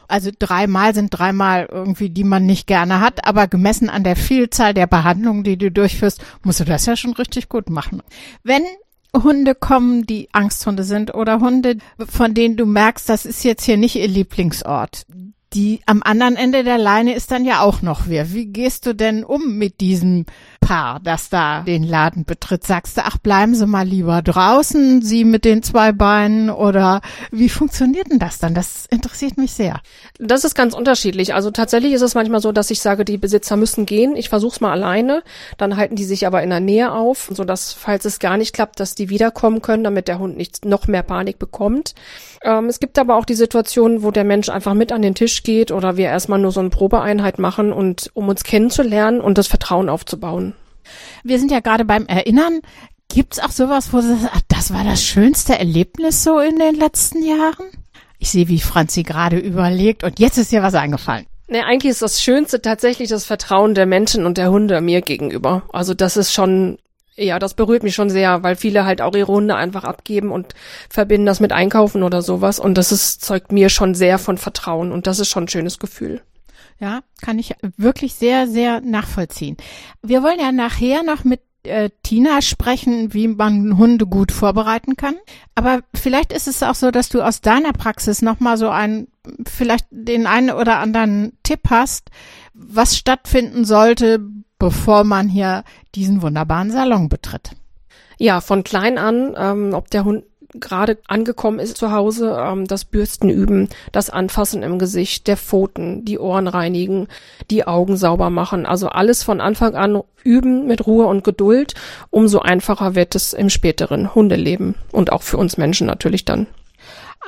Also 0.06 0.30
dreimal 0.36 0.92
sind 0.92 1.10
dreimal 1.10 1.68
irgendwie, 1.70 2.10
die 2.10 2.24
man 2.24 2.44
nicht 2.44 2.66
gerne 2.66 3.00
hat, 3.00 3.24
aber 3.26 3.46
gemessen 3.46 3.88
an 3.88 4.02
der 4.02 4.16
Vielzahl 4.16 4.74
der 4.74 4.88
Behandlungen, 4.88 5.44
die 5.44 5.56
du 5.56 5.70
durchführst, 5.70 6.20
musst 6.42 6.58
du 6.58 6.64
das 6.64 6.86
ja 6.86 6.96
schon 6.96 7.12
richtig 7.12 7.48
gut 7.48 7.70
machen. 7.70 8.02
Wenn 8.42 8.64
Hunde 9.14 9.54
kommen, 9.54 10.06
die 10.06 10.28
Angsthunde 10.32 10.84
sind 10.84 11.14
oder 11.14 11.40
Hunde, 11.40 11.78
von 12.08 12.34
denen 12.34 12.56
du 12.56 12.66
merkst, 12.66 13.08
das 13.08 13.26
ist 13.26 13.44
jetzt 13.44 13.64
hier 13.64 13.76
nicht 13.76 13.96
ihr 13.96 14.08
Lieblingsort. 14.08 15.04
Die 15.52 15.80
am 15.84 16.00
anderen 16.04 16.36
Ende 16.36 16.62
der 16.62 16.78
Leine 16.78 17.16
ist 17.16 17.32
dann 17.32 17.44
ja 17.44 17.60
auch 17.60 17.82
noch 17.82 18.02
wer. 18.06 18.32
Wie 18.32 18.46
gehst 18.46 18.86
du 18.86 18.94
denn 18.94 19.24
um 19.24 19.58
mit 19.58 19.80
diesem 19.80 20.26
Paar, 20.60 21.00
das 21.02 21.28
da 21.28 21.62
den 21.62 21.82
Laden 21.82 22.24
betritt? 22.24 22.64
Sagst 22.64 22.96
du, 22.96 23.00
ach, 23.04 23.18
bleiben 23.18 23.56
Sie 23.56 23.66
mal 23.66 23.84
lieber 23.84 24.22
draußen, 24.22 25.02
Sie 25.02 25.24
mit 25.24 25.44
den 25.44 25.64
zwei 25.64 25.90
Beinen 25.90 26.50
oder 26.50 27.00
wie 27.32 27.48
funktioniert 27.48 28.12
denn 28.12 28.20
das 28.20 28.38
dann? 28.38 28.54
Das 28.54 28.86
interessiert 28.86 29.38
mich 29.38 29.50
sehr. 29.50 29.80
Das 30.20 30.44
ist 30.44 30.54
ganz 30.54 30.72
unterschiedlich. 30.72 31.34
Also 31.34 31.50
tatsächlich 31.50 31.94
ist 31.94 32.02
es 32.02 32.14
manchmal 32.14 32.40
so, 32.40 32.52
dass 32.52 32.70
ich 32.70 32.80
sage, 32.80 33.04
die 33.04 33.18
Besitzer 33.18 33.56
müssen 33.56 33.86
gehen. 33.86 34.14
Ich 34.14 34.28
versuch's 34.28 34.60
mal 34.60 34.70
alleine. 34.70 35.24
Dann 35.58 35.76
halten 35.76 35.96
die 35.96 36.04
sich 36.04 36.28
aber 36.28 36.44
in 36.44 36.50
der 36.50 36.60
Nähe 36.60 36.92
auf, 36.92 37.28
so 37.34 37.42
dass, 37.42 37.72
falls 37.72 38.04
es 38.04 38.20
gar 38.20 38.36
nicht 38.36 38.54
klappt, 38.54 38.78
dass 38.78 38.94
die 38.94 39.08
wiederkommen 39.08 39.62
können, 39.62 39.82
damit 39.82 40.06
der 40.06 40.20
Hund 40.20 40.36
nicht 40.36 40.64
noch 40.64 40.86
mehr 40.86 41.02
Panik 41.02 41.40
bekommt. 41.40 41.96
Ähm, 42.42 42.66
es 42.66 42.78
gibt 42.78 42.98
aber 42.98 43.16
auch 43.16 43.24
die 43.24 43.34
Situation, 43.34 44.04
wo 44.04 44.12
der 44.12 44.24
Mensch 44.24 44.48
einfach 44.48 44.74
mit 44.74 44.92
an 44.92 45.02
den 45.02 45.14
Tisch 45.14 45.39
geht 45.42 45.72
oder 45.72 45.96
wir 45.96 46.06
erstmal 46.06 46.38
nur 46.38 46.52
so 46.52 46.60
eine 46.60 46.70
Probeeinheit 46.70 47.38
machen 47.38 47.72
und 47.72 48.10
um 48.14 48.28
uns 48.28 48.44
kennenzulernen 48.44 49.20
und 49.20 49.38
das 49.38 49.46
Vertrauen 49.46 49.88
aufzubauen. 49.88 50.54
Wir 51.22 51.38
sind 51.38 51.50
ja 51.50 51.60
gerade 51.60 51.84
beim 51.84 52.06
Erinnern. 52.06 52.60
Gibt's 53.12 53.38
auch 53.38 53.50
sowas, 53.50 53.92
wo 53.92 54.00
sagen, 54.00 54.28
ach, 54.32 54.42
das 54.48 54.72
war 54.72 54.84
das 54.84 55.02
schönste 55.02 55.58
Erlebnis 55.58 56.22
so 56.22 56.38
in 56.38 56.58
den 56.58 56.76
letzten 56.76 57.24
Jahren? 57.24 57.66
Ich 58.18 58.30
sehe, 58.30 58.48
wie 58.48 58.60
Franzi 58.60 59.02
gerade 59.02 59.38
überlegt 59.38 60.04
und 60.04 60.18
jetzt 60.18 60.38
ist 60.38 60.52
ihr 60.52 60.62
was 60.62 60.74
eingefallen. 60.74 61.26
Nee, 61.48 61.62
eigentlich 61.62 61.90
ist 61.90 62.02
das 62.02 62.22
Schönste 62.22 62.62
tatsächlich 62.62 63.08
das 63.08 63.24
Vertrauen 63.24 63.74
der 63.74 63.86
Menschen 63.86 64.24
und 64.24 64.38
der 64.38 64.52
Hunde 64.52 64.80
mir 64.80 65.02
gegenüber. 65.02 65.64
Also 65.72 65.94
das 65.94 66.16
ist 66.16 66.32
schon, 66.32 66.78
ja, 67.24 67.38
das 67.38 67.54
berührt 67.54 67.82
mich 67.82 67.94
schon 67.94 68.10
sehr, 68.10 68.42
weil 68.42 68.56
viele 68.56 68.84
halt 68.84 69.02
auch 69.02 69.14
ihre 69.14 69.32
Hunde 69.32 69.54
einfach 69.54 69.84
abgeben 69.84 70.30
und 70.30 70.54
verbinden 70.88 71.26
das 71.26 71.40
mit 71.40 71.52
Einkaufen 71.52 72.02
oder 72.02 72.22
sowas. 72.22 72.58
Und 72.58 72.78
das 72.78 72.92
ist, 72.92 73.22
zeugt 73.24 73.52
mir 73.52 73.68
schon 73.68 73.94
sehr 73.94 74.18
von 74.18 74.38
Vertrauen 74.38 74.90
und 74.92 75.06
das 75.06 75.18
ist 75.18 75.28
schon 75.28 75.44
ein 75.44 75.48
schönes 75.48 75.78
Gefühl. 75.78 76.22
Ja, 76.78 77.00
kann 77.20 77.38
ich 77.38 77.54
wirklich 77.76 78.14
sehr, 78.14 78.46
sehr 78.46 78.80
nachvollziehen. 78.80 79.58
Wir 80.02 80.22
wollen 80.22 80.40
ja 80.40 80.50
nachher 80.50 81.02
noch 81.02 81.24
mit 81.24 81.42
äh, 81.62 81.90
Tina 82.02 82.40
sprechen, 82.40 83.12
wie 83.12 83.28
man 83.28 83.76
Hunde 83.76 84.06
gut 84.06 84.32
vorbereiten 84.32 84.96
kann. 84.96 85.16
Aber 85.54 85.80
vielleicht 85.94 86.32
ist 86.32 86.48
es 86.48 86.62
auch 86.62 86.74
so, 86.74 86.90
dass 86.90 87.10
du 87.10 87.20
aus 87.20 87.42
deiner 87.42 87.74
Praxis 87.74 88.22
nochmal 88.22 88.56
so 88.56 88.70
einen, 88.70 89.08
vielleicht 89.46 89.86
den 89.90 90.26
einen 90.26 90.50
oder 90.50 90.78
anderen 90.78 91.32
Tipp 91.42 91.60
hast, 91.68 92.10
was 92.54 92.96
stattfinden 92.96 93.66
sollte, 93.66 94.20
bevor 94.58 95.04
man 95.04 95.28
hier 95.28 95.64
diesen 95.94 96.22
wunderbaren 96.22 96.70
Salon 96.70 97.08
betritt. 97.08 97.50
Ja, 98.18 98.40
von 98.40 98.64
klein 98.64 98.98
an, 98.98 99.34
ähm, 99.36 99.74
ob 99.74 99.90
der 99.90 100.04
Hund 100.04 100.24
gerade 100.54 100.98
angekommen 101.06 101.58
ist 101.58 101.76
zu 101.76 101.92
Hause, 101.92 102.36
ähm, 102.38 102.66
das 102.66 102.84
Bürsten 102.84 103.28
üben, 103.28 103.68
das 103.92 104.10
Anfassen 104.10 104.62
im 104.62 104.78
Gesicht, 104.78 105.26
der 105.26 105.36
Pfoten, 105.36 106.04
die 106.04 106.18
Ohren 106.18 106.48
reinigen, 106.48 107.06
die 107.50 107.66
Augen 107.66 107.96
sauber 107.96 108.30
machen. 108.30 108.66
Also 108.66 108.88
alles 108.88 109.22
von 109.22 109.40
Anfang 109.40 109.74
an 109.74 110.02
üben 110.24 110.66
mit 110.66 110.86
Ruhe 110.86 111.06
und 111.06 111.24
Geduld. 111.24 111.74
Umso 112.10 112.40
einfacher 112.40 112.94
wird 112.94 113.14
es 113.14 113.32
im 113.32 113.50
späteren 113.50 114.14
Hundeleben 114.14 114.74
und 114.92 115.12
auch 115.12 115.22
für 115.22 115.36
uns 115.36 115.56
Menschen 115.56 115.86
natürlich 115.86 116.24
dann. 116.24 116.46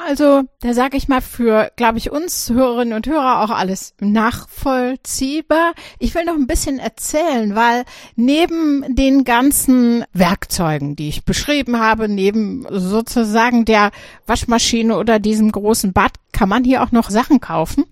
Also, 0.07 0.43
da 0.61 0.75
sage 0.75 0.97
ich 0.97 1.09
mal 1.09 1.21
für, 1.21 1.71
glaube 1.77 1.99
ich, 1.99 2.11
uns 2.11 2.51
Hörerinnen 2.51 2.95
und 2.95 3.07
Hörer 3.07 3.43
auch 3.43 3.51
alles 3.51 3.95
nachvollziehbar. 4.01 5.75
Ich 5.99 6.15
will 6.15 6.25
noch 6.25 6.35
ein 6.35 6.47
bisschen 6.47 6.79
erzählen, 6.79 7.55
weil 7.55 7.85
neben 8.17 8.85
den 8.95 9.25
ganzen 9.25 10.05
Werkzeugen, 10.13 10.97
die 10.97 11.09
ich 11.09 11.25
beschrieben 11.25 11.79
habe, 11.79 12.09
neben 12.09 12.67
sozusagen 12.71 13.65
der 13.65 13.91
Waschmaschine 14.27 14.99
oder 14.99 15.19
diesem 15.19 15.53
großen 15.53 15.93
Bad, 15.93 16.13
kann 16.33 16.49
man 16.49 16.65
hier 16.65 16.83
auch 16.83 16.93
noch 16.93 17.11
Sachen 17.11 17.41
kaufen 17.41 17.85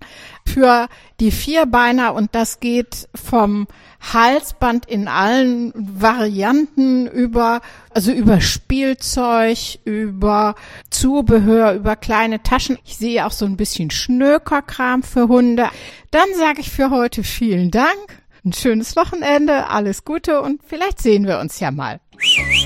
für 0.47 0.89
die 1.21 1.31
Vierbeiner 1.31 2.15
und 2.15 2.35
das 2.35 2.61
geht 2.61 3.09
vom 3.15 3.67
Halsband 4.13 4.87
in 4.87 5.09
allen 5.09 5.73
Varianten 5.75 7.07
über, 7.07 7.61
also 7.95 8.13
über 8.13 8.41
Spielzeug, 8.41 9.79
über 9.85 10.55
Zubehör, 10.89 11.75
über 11.75 11.97
kleine 11.97 12.43
Taschen. 12.43 12.79
Ich 12.85 12.97
sehe 12.97 13.27
auch 13.27 13.33
so 13.33 13.45
ein 13.45 13.57
bisschen 13.57 13.91
Schnökerkram 13.91 15.03
für 15.03 15.29
Hunde. 15.29 15.69
Dann 16.11 16.29
sage 16.37 16.61
ich 16.61 16.71
für 16.71 16.91
heute 16.91 17.23
vielen 17.23 17.71
Dank. 17.71 18.21
Ein 18.43 18.55
schönes 18.55 18.97
Wochenende, 18.97 19.69
alles 19.69 20.05
Gute 20.07 20.41
und 20.41 20.63
vielleicht 20.67 21.03
sehen 21.03 21.27
wir 21.27 21.41
uns 21.41 21.61
ja 21.61 21.71
mal. 21.71 22.01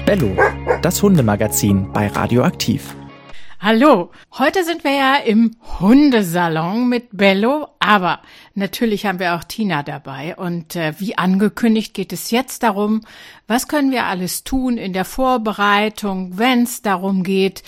Bello, 0.07 0.37
das 0.83 1.03
Hundemagazin 1.03 1.93
bei 1.93 2.07
Radioaktiv. 2.07 2.95
Hallo, 3.67 4.11
heute 4.39 4.63
sind 4.63 4.85
wir 4.85 4.95
ja 4.95 5.17
im 5.17 5.57
Hundesalon 5.81 6.87
mit 6.87 7.09
Bello, 7.13 7.69
aber 7.79 8.21
natürlich 8.55 9.07
haben 9.07 9.19
wir 9.19 9.37
auch 9.37 9.45
Tina 9.45 9.83
dabei 9.83 10.37
und 10.37 10.77
äh, 10.77 10.93
wie 10.99 11.17
angekündigt 11.17 11.95
geht 11.95 12.13
es 12.13 12.31
jetzt 12.31 12.63
darum, 12.63 13.01
was 13.47 13.67
können 13.67 13.91
wir 13.91 14.05
alles 14.05 14.45
tun 14.45 14.77
in 14.77 14.93
der 14.93 15.07
Vorbereitung, 15.07 16.37
wenn 16.37 16.65
es 16.65 16.83
darum 16.83 17.23
geht, 17.23 17.63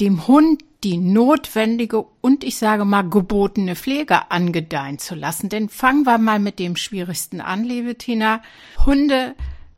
dem 0.00 0.26
Hund 0.26 0.64
die 0.84 0.96
notwendige 0.96 2.02
und 2.22 2.44
ich 2.44 2.56
sage 2.56 2.86
mal 2.86 3.02
gebotene 3.02 3.76
Pflege 3.76 4.30
angedeihen 4.30 4.98
zu 4.98 5.14
lassen. 5.14 5.50
Denn 5.50 5.68
fangen 5.68 6.04
wir 6.04 6.16
mal 6.16 6.38
mit 6.38 6.60
dem 6.60 6.76
Schwierigsten 6.76 7.42
an, 7.42 7.62
liebe 7.62 7.98
Tina. 7.98 8.40
Hunde 8.86 9.34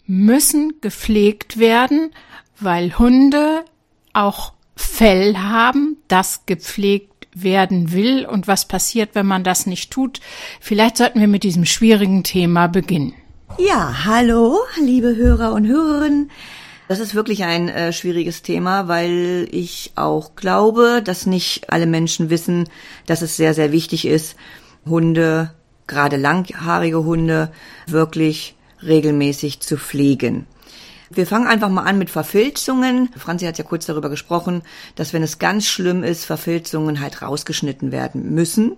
müssen 0.07 0.75
gepflegt 0.81 1.59
werden, 1.59 2.13
weil 2.61 2.97
Hunde 2.97 3.65
auch 4.13 4.53
Fell 4.77 5.37
haben, 5.37 5.97
das 6.09 6.47
gepflegt 6.47 7.29
werden 7.35 7.93
will 7.93 8.27
und 8.27 8.47
was 8.47 8.67
passiert, 8.67 9.11
wenn 9.15 9.27
man 9.27 9.45
das 9.45 9.67
nicht 9.67 9.91
tut. 9.91 10.21
Vielleicht 10.61 10.97
sollten 10.97 11.21
wir 11.21 11.29
mit 11.29 11.43
diesem 11.43 11.65
schwierigen 11.65 12.23
Thema 12.23 12.69
beginnen. 12.69 13.15
Ja, 13.59 14.05
hallo, 14.05 14.59
liebe 14.81 15.17
Hörer 15.17 15.53
und 15.53 15.67
Hörerinnen. 15.67 16.31
Das 16.89 16.99
ist 16.99 17.15
wirklich 17.15 17.45
ein 17.45 17.69
äh, 17.69 17.93
schwieriges 17.93 18.43
Thema, 18.43 18.89
weil 18.89 19.49
ich 19.51 19.93
auch 19.97 20.37
glaube, 20.37 21.03
dass 21.03 21.25
nicht 21.25 21.71
alle 21.73 21.87
Menschen 21.87 22.31
wissen, 22.31 22.69
dass 23.07 23.23
es 23.23 23.37
sehr, 23.37 23.55
sehr 23.55 23.73
wichtig 23.73 24.07
ist, 24.07 24.37
Hunde, 24.85 25.55
gerade 25.87 26.17
langhaarige 26.17 27.05
Hunde, 27.05 27.53
wirklich 27.87 28.55
regelmäßig 28.83 29.61
zu 29.61 29.79
pflegen. 29.79 30.47
Wir 31.17 31.27
fangen 31.27 31.47
einfach 31.47 31.69
mal 31.69 31.83
an 31.83 31.99
mit 31.99 32.11
Verfilzungen. 32.11 33.11
Franzi 33.17 33.45
hat 33.47 33.59
ja 33.59 33.65
kurz 33.65 33.87
darüber 33.87 34.11
gesprochen, 34.11 34.63
dass 34.97 35.13
wenn 35.13 35.23
es 35.23 35.39
ganz 35.39 35.67
schlimm 35.67 36.03
ist, 36.03 36.25
Verfilzungen 36.25 37.01
halt 37.01 37.23
rausgeschnitten 37.23 37.93
werden 37.93 38.35
müssen. 38.35 38.77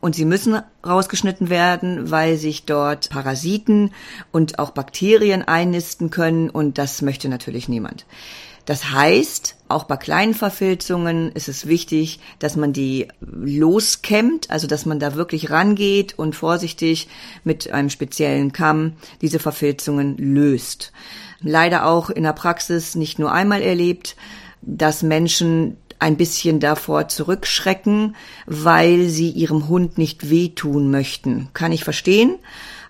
Und 0.00 0.14
sie 0.14 0.24
müssen 0.24 0.60
rausgeschnitten 0.84 1.48
werden, 1.48 2.10
weil 2.10 2.36
sich 2.36 2.64
dort 2.64 3.10
Parasiten 3.10 3.92
und 4.32 4.58
auch 4.58 4.70
Bakterien 4.70 5.42
einnisten 5.42 6.10
können 6.10 6.50
und 6.50 6.78
das 6.78 7.02
möchte 7.02 7.28
natürlich 7.28 7.68
niemand. 7.68 8.06
Das 8.66 8.90
heißt, 8.90 9.54
auch 9.68 9.84
bei 9.84 9.96
kleinen 9.96 10.34
Verfilzungen 10.34 11.30
ist 11.32 11.48
es 11.48 11.68
wichtig, 11.68 12.18
dass 12.40 12.56
man 12.56 12.72
die 12.72 13.06
loskämmt, 13.20 14.50
also 14.50 14.66
dass 14.66 14.86
man 14.86 14.98
da 14.98 15.14
wirklich 15.14 15.50
rangeht 15.50 16.18
und 16.18 16.34
vorsichtig 16.34 17.08
mit 17.44 17.70
einem 17.70 17.90
speziellen 17.90 18.52
Kamm 18.52 18.94
diese 19.22 19.38
Verfilzungen 19.38 20.16
löst. 20.18 20.92
Leider 21.46 21.86
auch 21.86 22.10
in 22.10 22.24
der 22.24 22.32
Praxis 22.32 22.94
nicht 22.94 23.18
nur 23.18 23.32
einmal 23.32 23.62
erlebt, 23.62 24.16
dass 24.62 25.02
Menschen 25.02 25.76
ein 25.98 26.16
bisschen 26.16 26.60
davor 26.60 27.08
zurückschrecken, 27.08 28.16
weil 28.46 29.06
sie 29.06 29.30
ihrem 29.30 29.68
Hund 29.68 29.98
nicht 29.98 30.28
wehtun 30.28 30.90
möchten. 30.90 31.48
Kann 31.54 31.72
ich 31.72 31.84
verstehen. 31.84 32.36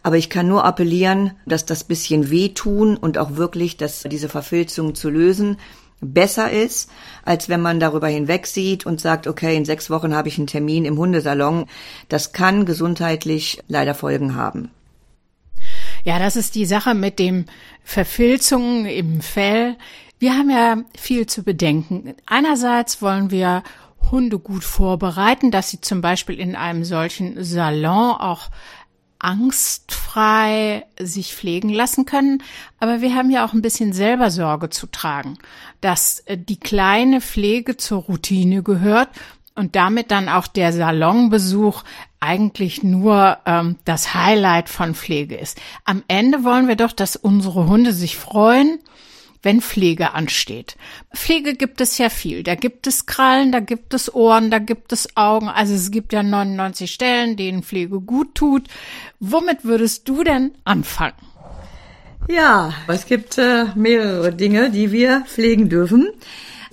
Aber 0.02 0.16
ich 0.16 0.30
kann 0.30 0.46
nur 0.46 0.64
appellieren, 0.64 1.32
dass 1.46 1.66
das 1.66 1.82
bisschen 1.82 2.30
wehtun 2.30 2.96
und 2.96 3.18
auch 3.18 3.36
wirklich, 3.36 3.76
dass 3.76 4.02
diese 4.04 4.28
Verfilzung 4.28 4.94
zu 4.94 5.10
lösen 5.10 5.56
besser 6.00 6.50
ist, 6.50 6.90
als 7.25 7.48
wenn 7.48 7.60
man 7.60 7.80
darüber 7.80 8.08
hinwegsieht 8.08 8.86
und 8.86 9.00
sagt, 9.00 9.26
okay, 9.26 9.56
in 9.56 9.64
sechs 9.64 9.90
Wochen 9.90 10.14
habe 10.14 10.28
ich 10.28 10.38
einen 10.38 10.46
Termin 10.46 10.84
im 10.84 10.98
Hundesalon. 10.98 11.66
Das 12.08 12.32
kann 12.32 12.66
gesundheitlich 12.66 13.60
leider 13.66 13.94
Folgen 13.94 14.36
haben. 14.36 14.70
Ja, 16.06 16.20
das 16.20 16.36
ist 16.36 16.54
die 16.54 16.66
Sache 16.66 16.94
mit 16.94 17.18
dem 17.18 17.46
Verfilzungen 17.82 18.86
im 18.86 19.20
Fell. 19.20 19.76
Wir 20.20 20.34
haben 20.34 20.50
ja 20.50 20.76
viel 20.96 21.26
zu 21.26 21.42
bedenken. 21.42 22.14
Einerseits 22.26 23.02
wollen 23.02 23.32
wir 23.32 23.64
Hunde 24.12 24.38
gut 24.38 24.62
vorbereiten, 24.62 25.50
dass 25.50 25.70
sie 25.70 25.80
zum 25.80 26.02
Beispiel 26.02 26.38
in 26.38 26.54
einem 26.54 26.84
solchen 26.84 27.42
Salon 27.42 28.12
auch 28.12 28.50
angstfrei 29.18 30.86
sich 30.96 31.34
pflegen 31.34 31.70
lassen 31.70 32.06
können. 32.06 32.40
Aber 32.78 33.00
wir 33.00 33.16
haben 33.16 33.32
ja 33.32 33.44
auch 33.44 33.52
ein 33.52 33.62
bisschen 33.62 33.92
selber 33.92 34.30
Sorge 34.30 34.70
zu 34.70 34.86
tragen, 34.86 35.38
dass 35.80 36.20
äh, 36.20 36.38
die 36.38 36.60
kleine 36.60 37.20
Pflege 37.20 37.78
zur 37.78 38.02
Routine 38.02 38.62
gehört 38.62 39.08
und 39.56 39.75
damit 39.75 40.12
dann 40.12 40.28
auch 40.28 40.46
der 40.46 40.72
Salonbesuch 40.72 41.82
eigentlich 42.26 42.83
nur 42.83 43.38
ähm, 43.47 43.76
das 43.85 44.14
Highlight 44.14 44.68
von 44.68 44.95
Pflege 44.95 45.37
ist. 45.37 45.59
Am 45.85 46.02
Ende 46.09 46.42
wollen 46.45 46.66
wir 46.66 46.76
doch, 46.76 46.92
dass 46.92 47.14
unsere 47.16 47.66
Hunde 47.66 47.92
sich 47.92 48.16
freuen 48.16 48.78
wenn 49.47 49.61
Pflege 49.61 50.12
ansteht. 50.12 50.76
Pflege 51.14 51.54
gibt 51.54 51.80
es 51.80 51.99
ja 51.99 52.09
viel. 52.09 52.42
Da 52.42 52.56
gibt 52.56 52.88
es 52.88 53.06
Krallen, 53.06 53.52
da 53.52 53.61
gibt 53.61 53.95
es 53.95 54.12
Ohren, 54.12 54.50
da 54.50 54.59
gibt 54.59 54.92
es 54.92 55.16
Augen. 55.16 55.49
Also 55.49 55.73
es 55.73 55.92
gibt 55.92 56.12
ja 56.12 56.25
99 56.25 56.90
Stellen, 56.90 57.37
denen 57.37 57.62
Pflege 57.62 58.00
gut 58.00 58.35
tut. 58.35 58.64
Womit 59.21 59.64
würdest 59.64 60.09
du 60.09 60.25
denn 60.25 60.50
anfangen? 60.64 61.14
Ja, 62.28 62.75
es 62.88 63.06
gibt 63.06 63.38
äh, 63.38 63.66
mehrere 63.76 64.33
Dinge, 64.33 64.71
die 64.71 64.90
wir 64.90 65.23
pflegen 65.28 65.68
dürfen. 65.68 66.09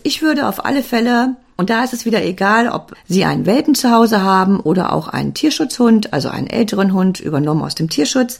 Ich 0.02 0.24
würde 0.24 0.48
auf 0.48 0.66
alle 0.66 0.82
Fälle 0.82 1.36
und 1.58 1.70
da 1.70 1.84
ist 1.84 1.94
es 1.94 2.06
wieder 2.06 2.24
egal, 2.24 2.68
ob 2.68 2.94
Sie 3.08 3.26
einen 3.26 3.46
Welpen 3.46 3.76
zu 3.76 3.92
Hause 3.92 4.22
haben 4.22 4.60
oder 4.60 4.94
auch 4.94 5.08
einen 5.08 5.34
Tierschutzhund, 5.34 6.14
also 6.14 6.30
einen 6.30 6.48
älteren 6.48 6.94
Hund 6.94 7.20
übernommen 7.20 7.62
aus 7.62 7.76
dem 7.76 7.90
Tierschutz. 7.90 8.40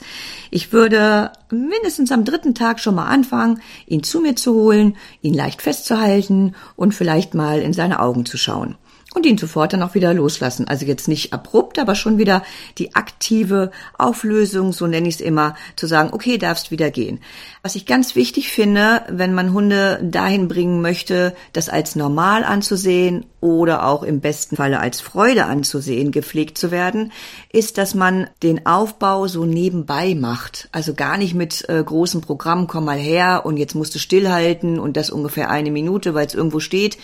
Ich 0.50 0.72
würde 0.72 1.32
mindestens 1.50 2.12
am 2.12 2.24
dritten 2.24 2.54
Tag 2.54 2.80
schon 2.80 2.94
mal 2.94 3.06
anfangen, 3.06 3.60
ihn 3.86 4.02
zu 4.02 4.20
mir 4.20 4.36
zu 4.36 4.54
holen, 4.54 4.96
ihn 5.22 5.34
leicht 5.34 5.62
festzuhalten 5.62 6.54
und 6.76 6.94
vielleicht 6.94 7.34
mal 7.34 7.60
in 7.60 7.72
seine 7.72 8.00
Augen 8.00 8.26
zu 8.26 8.36
schauen 8.36 8.76
und 9.14 9.24
ihn 9.24 9.38
sofort 9.38 9.72
dann 9.72 9.82
auch 9.82 9.94
wieder 9.94 10.12
loslassen. 10.12 10.68
Also 10.68 10.84
jetzt 10.84 11.08
nicht 11.08 11.32
abrupt, 11.32 11.78
aber 11.78 11.94
schon 11.94 12.18
wieder 12.18 12.42
die 12.78 12.94
aktive 12.94 13.70
Auflösung, 13.96 14.72
so 14.72 14.86
nenne 14.86 15.08
ich 15.08 15.14
es 15.14 15.20
immer, 15.20 15.54
zu 15.76 15.86
sagen, 15.86 16.10
okay, 16.12 16.36
darfst 16.36 16.70
wieder 16.70 16.90
gehen. 16.90 17.20
Was 17.62 17.76
ich 17.76 17.86
ganz 17.86 18.16
wichtig 18.16 18.50
finde, 18.50 19.02
wenn 19.08 19.32
man 19.32 19.52
Hunde 19.52 20.00
dahin 20.02 20.48
bringen 20.48 20.82
möchte, 20.82 21.34
das 21.52 21.68
als 21.68 21.94
normal 21.94 22.44
anzusehen 22.44 23.24
oder 23.40 23.86
auch 23.86 24.02
im 24.02 24.20
besten 24.20 24.56
Falle 24.56 24.80
als 24.80 25.00
Freude 25.00 25.44
anzusehen, 25.46 26.10
gepflegt 26.10 26.58
zu 26.58 26.72
werden, 26.72 27.12
ist, 27.52 27.78
dass 27.78 27.94
man 27.94 28.28
den 28.42 28.66
Aufbau 28.66 29.28
so 29.28 29.44
nebenbei 29.44 30.14
macht. 30.14 30.68
Also 30.72 30.94
gar 30.94 31.18
nicht 31.18 31.34
mit 31.34 31.68
äh, 31.68 31.82
großen 31.84 32.20
Programmen, 32.20 32.66
komm 32.66 32.86
mal 32.86 32.98
her 32.98 33.42
und 33.44 33.58
jetzt 33.58 33.74
musst 33.74 33.94
du 33.94 34.00
stillhalten 34.00 34.80
und 34.80 34.96
das 34.96 35.10
ungefähr 35.10 35.50
eine 35.50 35.70
Minute, 35.70 36.14
weil 36.14 36.26
es 36.26 36.34
irgendwo 36.34 36.58
steht 36.58 36.98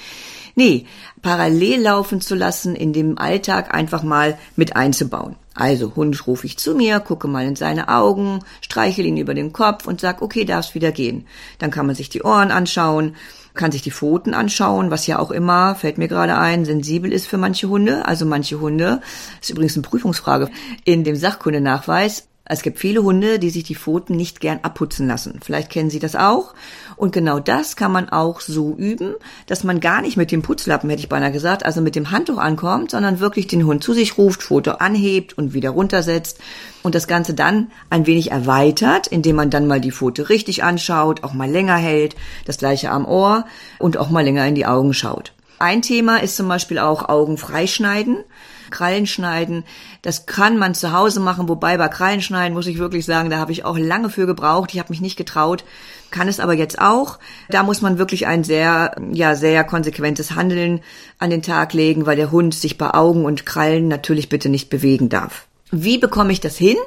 Nee, 0.55 0.87
parallel 1.23 1.83
laufen 1.83 2.21
zu 2.21 2.35
lassen, 2.35 2.75
in 2.75 2.93
dem 2.93 3.19
Alltag 3.19 3.75
einfach 3.75 4.03
mal 4.03 4.39
mit 4.57 4.77
einzubauen. 4.77 5.37
Also 5.55 5.95
Hund 5.97 6.27
rufe 6.27 6.47
ich 6.47 6.59
zu 6.59 6.75
mir, 6.75 7.01
gucke 7.01 7.29
mal 7.29 7.45
in 7.45 7.57
seine 7.57 7.89
Augen, 7.89 8.41
streichel 8.61 9.05
ihn 9.05 9.17
über 9.17 9.35
den 9.35 9.53
Kopf 9.53 9.87
und 9.87 10.01
sag, 10.01 10.23
okay, 10.23 10.45
darfst 10.45 10.75
wieder 10.75 10.93
gehen. 10.93 11.27
Dann 11.59 11.71
kann 11.71 11.87
man 11.87 11.95
sich 11.95 12.09
die 12.09 12.23
Ohren 12.23 12.51
anschauen, 12.51 13.17
kann 13.55 13.73
sich 13.73 13.83
die 13.83 13.91
Pfoten 13.91 14.33
anschauen, 14.33 14.91
was 14.91 15.07
ja 15.07 15.19
auch 15.19 15.31
immer, 15.31 15.75
fällt 15.75 15.99
mir 15.99 16.09
gerade 16.09 16.39
ein, 16.39 16.65
sensibel 16.65 17.13
ist 17.13 17.27
für 17.27 17.37
manche 17.37 17.69
Hunde. 17.69 18.07
Also 18.07 18.25
manche 18.25 18.61
Hunde, 18.61 19.03
ist 19.41 19.51
übrigens 19.51 19.75
eine 19.75 19.83
Prüfungsfrage, 19.83 20.49
in 20.85 21.05
dem 21.05 21.17
Sachkundenachweis 21.17 22.29
es 22.53 22.63
gibt 22.63 22.79
viele 22.79 23.03
Hunde, 23.03 23.39
die 23.39 23.51
sich 23.51 23.65
die 23.65 23.77
Pfoten 23.77 24.17
nicht 24.17 24.41
gern 24.41 24.61
abputzen 24.63 25.07
lassen. 25.07 25.39
Vielleicht 25.43 25.71
kennen 25.71 25.89
Sie 25.89 26.01
das 26.01 26.17
auch. 26.17 26.55
Und 26.97 27.13
genau 27.13 27.39
das 27.39 27.77
kann 27.77 27.93
man 27.93 28.09
auch 28.09 28.41
so 28.41 28.75
üben, 28.75 29.15
dass 29.47 29.63
man 29.63 29.81
gar 29.81 30.03
nicht 30.03 30.17
mit 30.17 30.33
dem 30.33 30.43
Putzlappen, 30.43 30.91
hätte 30.91 31.01
ich 31.01 31.09
beinahe 31.09 31.33
gesagt, 31.33 31.65
also 31.65 31.81
mit 31.81 31.95
dem 31.95 32.11
Handtuch 32.11 32.39
ankommt, 32.39 32.91
sondern 32.91 33.21
wirklich 33.21 33.47
den 33.47 33.67
Hund 33.67 33.85
zu 33.85 33.93
sich 33.93 34.19
ruft, 34.19 34.43
Foto 34.43 34.73
anhebt 34.73 35.39
und 35.39 35.55
wieder 35.55 35.71
runtersetzt 35.71 36.41
und 36.83 36.95
das 36.95 37.07
Ganze 37.07 37.35
dann 37.35 37.71
ein 37.89 38.07
wenig 38.07 38.33
erweitert, 38.33 39.07
indem 39.07 39.37
man 39.37 39.51
dann 39.51 39.67
mal 39.69 39.81
die 39.81 39.93
Pfote 39.93 40.29
richtig 40.29 40.65
anschaut, 40.65 41.23
auch 41.23 41.33
mal 41.33 41.49
länger 41.49 41.77
hält, 41.77 42.17
das 42.47 42.59
gleiche 42.59 42.91
am 42.91 43.07
Ohr 43.07 43.45
und 43.79 43.97
auch 43.97 44.11
mal 44.11 44.25
länger 44.25 44.47
in 44.47 44.57
die 44.57 44.67
Augen 44.67 44.93
schaut. 44.93 45.33
Ein 45.61 45.83
Thema 45.83 46.23
ist 46.23 46.37
zum 46.37 46.49
Beispiel 46.49 46.79
auch 46.79 47.09
Augen 47.11 47.37
freischneiden. 47.37 48.25
Krallen 48.70 49.07
schneiden. 49.07 49.64
Das 50.01 50.25
kann 50.25 50.57
man 50.57 50.75
zu 50.75 50.92
Hause 50.92 51.20
machen, 51.20 51.49
wobei 51.49 51.77
bei 51.77 51.88
Krallen 51.88 52.23
schneiden 52.23 52.55
muss 52.55 52.66
ich 52.66 52.79
wirklich 52.79 53.05
sagen, 53.05 53.29
da 53.29 53.38
habe 53.38 53.53
ich 53.53 53.64
auch 53.64 53.77
lange 53.77 54.09
für 54.09 54.27
gebraucht. 54.27 54.70
Ich 54.73 54.79
habe 54.79 54.90
mich 54.90 55.03
nicht 55.03 55.16
getraut, 55.16 55.64
kann 56.11 56.29
es 56.29 56.40
aber 56.40 56.55
jetzt 56.55 56.81
auch. 56.81 57.18
Da 57.51 57.62
muss 57.62 57.83
man 57.83 57.99
wirklich 57.99 58.27
ein 58.27 58.42
sehr, 58.42 58.94
ja, 59.12 59.35
sehr 59.35 59.62
konsequentes 59.64 60.35
Handeln 60.35 60.81
an 61.18 61.29
den 61.29 61.42
Tag 61.42 61.75
legen, 61.75 62.07
weil 62.07 62.16
der 62.16 62.31
Hund 62.31 62.55
sich 62.55 62.79
bei 62.79 62.94
Augen 62.94 63.27
und 63.27 63.44
Krallen 63.44 63.88
natürlich 63.88 64.31
bitte 64.31 64.49
nicht 64.49 64.70
bewegen 64.70 65.11
darf. 65.11 65.46
Wie 65.70 65.99
bekomme 65.99 66.33
ich 66.33 66.40
das 66.40 66.57
hin? 66.57 66.79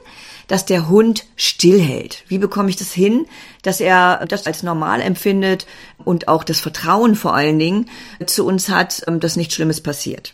Dass 0.47 0.65
der 0.65 0.89
Hund 0.89 1.25
stillhält? 1.35 2.23
Wie 2.27 2.37
bekomme 2.37 2.69
ich 2.69 2.75
das 2.75 2.91
hin, 2.91 3.25
dass 3.61 3.79
er 3.79 4.25
das 4.27 4.45
als 4.45 4.63
normal 4.63 5.01
empfindet 5.01 5.67
und 6.03 6.27
auch 6.27 6.43
das 6.43 6.59
Vertrauen 6.59 7.15
vor 7.15 7.33
allen 7.35 7.59
Dingen 7.59 7.89
zu 8.25 8.45
uns 8.45 8.69
hat, 8.69 9.03
dass 9.07 9.35
nichts 9.35 9.55
Schlimmes 9.55 9.81
passiert? 9.81 10.33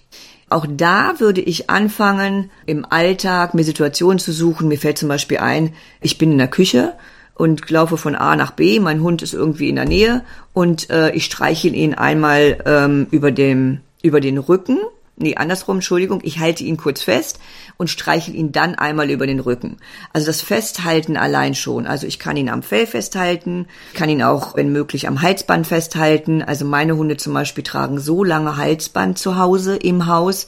Auch 0.50 0.65
da 0.67 1.19
würde 1.19 1.41
ich 1.41 1.69
anfangen, 1.69 2.50
im 2.65 2.86
Alltag 2.86 3.54
mir 3.54 3.63
Situationen 3.63 4.17
zu 4.17 4.32
suchen. 4.32 4.67
Mir 4.67 4.80
fällt 4.80 4.98
zum 4.98 5.08
Beispiel 5.08 5.38
ein, 5.38 5.74
ich 6.02 6.17
bin 6.17 6.32
in 6.32 6.39
der 6.39 6.48
Küche 6.48 6.93
und 7.36 7.69
laufe 7.69 7.98
von 7.98 8.15
A 8.15 8.36
nach 8.36 8.52
B, 8.52 8.80
mein 8.80 9.02
Hund 9.02 9.22
ist 9.22 9.34
irgendwie 9.34 9.69
in 9.69 9.76
der 9.76 9.86
Nähe 9.86 10.26
und 10.54 10.89
äh, 10.89 11.12
ich 11.12 11.26
streichel 11.26 11.74
ihn 11.74 11.93
einmal 11.93 12.58
ähm, 12.65 13.08
über 13.12 13.32
dem 13.32 13.80
über 14.02 14.22
den 14.22 14.38
Rücken 14.38 14.80
nee, 15.19 15.36
andersrum, 15.36 15.77
Entschuldigung, 15.77 16.21
ich 16.23 16.39
halte 16.39 16.63
ihn 16.63 16.77
kurz 16.77 17.01
fest 17.01 17.39
und 17.77 17.89
streichel 17.89 18.36
ihn 18.36 18.51
dann 18.51 18.75
einmal 18.75 19.10
über 19.10 19.27
den 19.27 19.39
Rücken. 19.39 19.77
Also 20.13 20.27
das 20.27 20.41
Festhalten 20.41 21.17
allein 21.17 21.55
schon. 21.55 21.88
Also 21.88 22.08
ich 22.08 22.19
kann 22.19 22.38
ihn 22.38 22.49
am 22.49 22.63
Fell 22.63 22.88
festhalten, 22.88 23.67
kann 23.93 24.10
ihn 24.10 24.23
auch, 24.23 24.55
wenn 24.55 24.71
möglich, 24.71 25.08
am 25.08 25.21
Halsband 25.21 25.67
festhalten. 25.67 26.41
Also 26.41 26.65
meine 26.65 26.97
Hunde 26.97 27.17
zum 27.17 27.34
Beispiel 27.34 27.63
tragen 27.63 27.99
so 27.99 28.23
lange 28.23 28.58
Halsband 28.58 29.17
zu 29.17 29.38
Hause 29.38 29.75
im 29.75 30.08
Haus, 30.08 30.47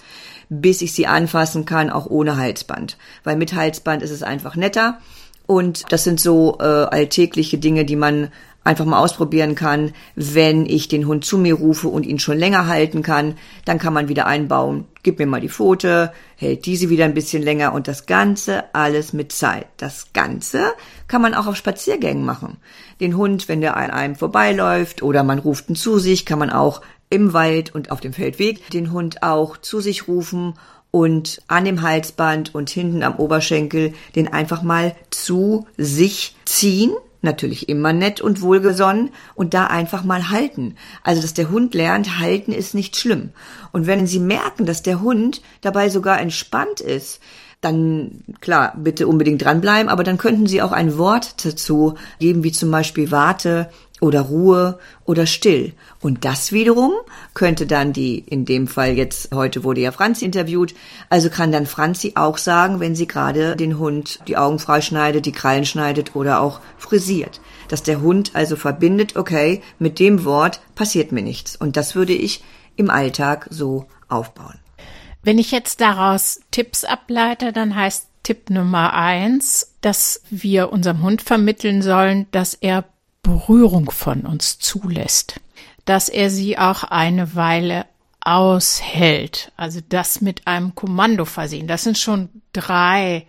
bis 0.50 0.82
ich 0.82 0.94
sie 0.94 1.08
anfassen 1.08 1.66
kann, 1.66 1.90
auch 1.90 2.08
ohne 2.08 2.38
Halsband. 2.38 2.98
Weil 3.24 3.36
mit 3.36 3.54
Halsband 3.54 4.04
ist 4.04 4.12
es 4.12 4.24
einfach 4.24 4.56
netter. 4.56 5.00
Und 5.48 5.92
das 5.92 6.04
sind 6.04 6.20
so 6.20 6.58
äh, 6.60 6.64
alltägliche 6.64 7.58
Dinge, 7.58 7.84
die 7.84 7.96
man 7.96 8.30
einfach 8.64 8.86
mal 8.86 9.00
ausprobieren 9.00 9.56
kann. 9.56 9.94
Wenn 10.16 10.66
ich 10.66 10.88
den 10.88 11.08
Hund 11.08 11.26
zu 11.26 11.38
mir 11.38 11.56
rufe 11.56 11.88
und 11.88 12.06
ihn 12.06 12.20
schon 12.20 12.38
länger 12.38 12.68
halten 12.68 13.02
kann, 13.02 13.36
dann 13.66 13.80
kann 13.80 13.94
man 13.94 14.08
wieder 14.08 14.28
einbauen. 14.28 14.86
Gib 15.04 15.18
mir 15.18 15.26
mal 15.26 15.42
die 15.42 15.50
Pfote, 15.50 16.14
hält 16.36 16.66
diese 16.66 16.90
wieder 16.90 17.06
ein 17.06 17.16
bisschen 17.16 17.42
länger 17.42 17.74
und 17.74 17.88
das 17.88 18.06
Ganze 18.06 18.64
alles 18.74 19.14
mit 19.14 19.32
Zeit. 19.32 19.68
Das 19.78 20.14
Ganze 20.14 20.74
kann 21.08 21.22
man 21.22 21.34
auch 21.34 21.48
auf 21.48 21.56
Spaziergängen 21.56 22.24
machen. 22.24 22.58
Den 23.00 23.18
Hund, 23.18 23.48
wenn 23.48 23.62
der 23.62 23.78
an 23.78 23.90
einem 23.90 24.16
vorbeiläuft 24.16 25.02
oder 25.02 25.24
man 25.24 25.40
ruft 25.40 25.70
ihn 25.70 25.76
zu 25.76 25.98
sich, 25.98 26.26
kann 26.26 26.40
man 26.40 26.52
auch 26.52 26.82
im 27.10 27.34
Wald 27.34 27.74
und 27.74 27.92
auf 27.92 28.00
dem 28.00 28.14
Feldweg 28.14 28.70
den 28.70 28.92
Hund 28.92 29.24
auch 29.24 29.58
zu 29.58 29.82
sich 29.82 30.08
rufen 30.08 30.54
und 30.92 31.42
an 31.48 31.66
dem 31.66 31.82
Halsband 31.82 32.54
und 32.54 32.70
hinten 32.70 33.02
am 33.02 33.16
Oberschenkel 33.16 33.94
den 34.16 34.28
einfach 34.28 34.62
mal 34.62 34.96
zu 35.10 35.66
sich 35.78 36.36
ziehen 36.46 36.92
natürlich 37.22 37.70
immer 37.70 37.94
nett 37.94 38.22
und 38.22 38.42
wohlgesonnen 38.42 39.12
und 39.36 39.54
da 39.54 39.68
einfach 39.68 40.04
mal 40.04 40.30
halten. 40.30 40.76
Also, 41.04 41.22
dass 41.22 41.34
der 41.34 41.50
Hund 41.50 41.74
lernt, 41.74 42.20
halten 42.20 42.52
ist 42.52 42.74
nicht 42.74 42.96
schlimm. 42.96 43.30
Und 43.72 43.88
wenn 43.88 44.08
Sie 44.08 44.20
merken, 44.20 44.66
dass 44.66 44.82
der 44.82 45.02
Hund 45.02 45.42
dabei 45.62 45.90
sogar 45.90 46.20
entspannt 46.20 46.82
ist, 46.82 47.22
dann 47.62 48.24
klar, 48.42 48.74
bitte 48.76 49.08
unbedingt 49.08 49.44
dranbleiben, 49.44 49.90
aber 49.90 50.04
dann 50.04 50.18
könnten 50.18 50.48
Sie 50.48 50.62
auch 50.62 50.72
ein 50.72 50.98
Wort 50.98 51.46
dazu 51.46 51.96
geben, 52.20 52.44
wie 52.44 52.52
zum 52.52 52.72
Beispiel 52.72 53.12
warte 53.12 53.70
oder 54.02 54.22
Ruhe 54.22 54.80
oder 55.06 55.28
still. 55.28 55.74
Und 56.02 56.26
das 56.26 56.52
wiederum 56.52 56.92
könnte 57.36 57.68
dann 57.68 57.94
die, 57.94 58.18
in 58.18 58.46
dem 58.46 58.68
Fall 58.68 58.98
jetzt, 58.98 59.34
heute 59.34 59.64
wurde 59.64 59.82
ja 59.82 59.92
Franzi 59.92 60.26
interviewt, 60.26 60.74
also 61.10 61.30
kann 61.30 61.52
dann 61.52 61.68
Franzi 61.68 62.14
auch 62.16 62.40
sagen, 62.40 62.80
wenn 62.80 62.96
sie 62.96 63.08
gerade 63.08 63.56
den 63.56 63.78
Hund 63.78 64.20
die 64.28 64.38
Augen 64.38 64.58
freischneidet, 64.58 65.28
die 65.28 65.32
Krallen 65.32 65.66
schneidet 65.66 66.16
oder 66.16 66.42
auch 66.42 66.60
frisiert. 66.80 67.40
Dass 67.68 67.84
der 67.84 68.02
Hund 68.02 68.32
also 68.34 68.56
verbindet, 68.56 69.16
okay, 69.16 69.62
mit 69.78 70.00
dem 70.00 70.26
Wort 70.26 70.62
passiert 70.74 71.12
mir 71.12 71.22
nichts. 71.22 71.56
Und 71.56 71.78
das 71.78 71.94
würde 71.94 72.14
ich 72.14 72.44
im 72.76 72.90
Alltag 72.90 73.48
so 73.52 73.86
aufbauen. 74.10 74.56
Wenn 75.24 75.38
ich 75.38 75.52
jetzt 75.52 75.82
daraus 75.82 76.42
Tipps 76.52 76.84
ableite, 76.84 77.54
dann 77.54 77.76
heißt 77.76 78.08
Tipp 78.24 78.50
Nummer 78.50 78.94
eins, 78.94 79.76
dass 79.82 80.22
wir 80.30 80.72
unserem 80.72 81.02
Hund 81.04 81.22
vermitteln 81.22 81.82
sollen, 81.82 82.28
dass 82.32 82.54
er 82.54 82.86
Berührung 83.24 83.92
von 83.92 84.26
uns 84.26 84.60
zulässt, 84.60 85.40
dass 85.86 86.10
er 86.10 86.30
sie 86.30 86.58
auch 86.58 86.84
eine 86.84 87.36
Weile 87.36 87.86
aushält, 88.24 89.52
also 89.58 89.80
das 89.88 90.22
mit 90.22 90.46
einem 90.48 90.76
Kommando 90.76 91.26
versehen. 91.26 91.68
Das 91.68 91.84
sind 91.84 91.98
schon 91.98 92.30
drei 92.54 93.26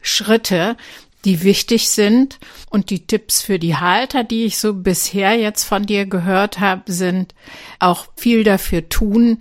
Schritte, 0.00 0.76
die 1.24 1.42
wichtig 1.42 1.90
sind. 1.90 2.38
Und 2.70 2.90
die 2.90 3.06
Tipps 3.06 3.42
für 3.42 3.58
die 3.58 3.76
Halter, 3.76 4.24
die 4.24 4.44
ich 4.44 4.58
so 4.58 4.72
bisher 4.72 5.34
jetzt 5.34 5.64
von 5.64 5.84
dir 5.84 6.06
gehört 6.06 6.60
habe, 6.60 6.90
sind 6.90 7.34
auch 7.80 8.06
viel 8.16 8.44
dafür 8.44 8.88
tun, 8.88 9.38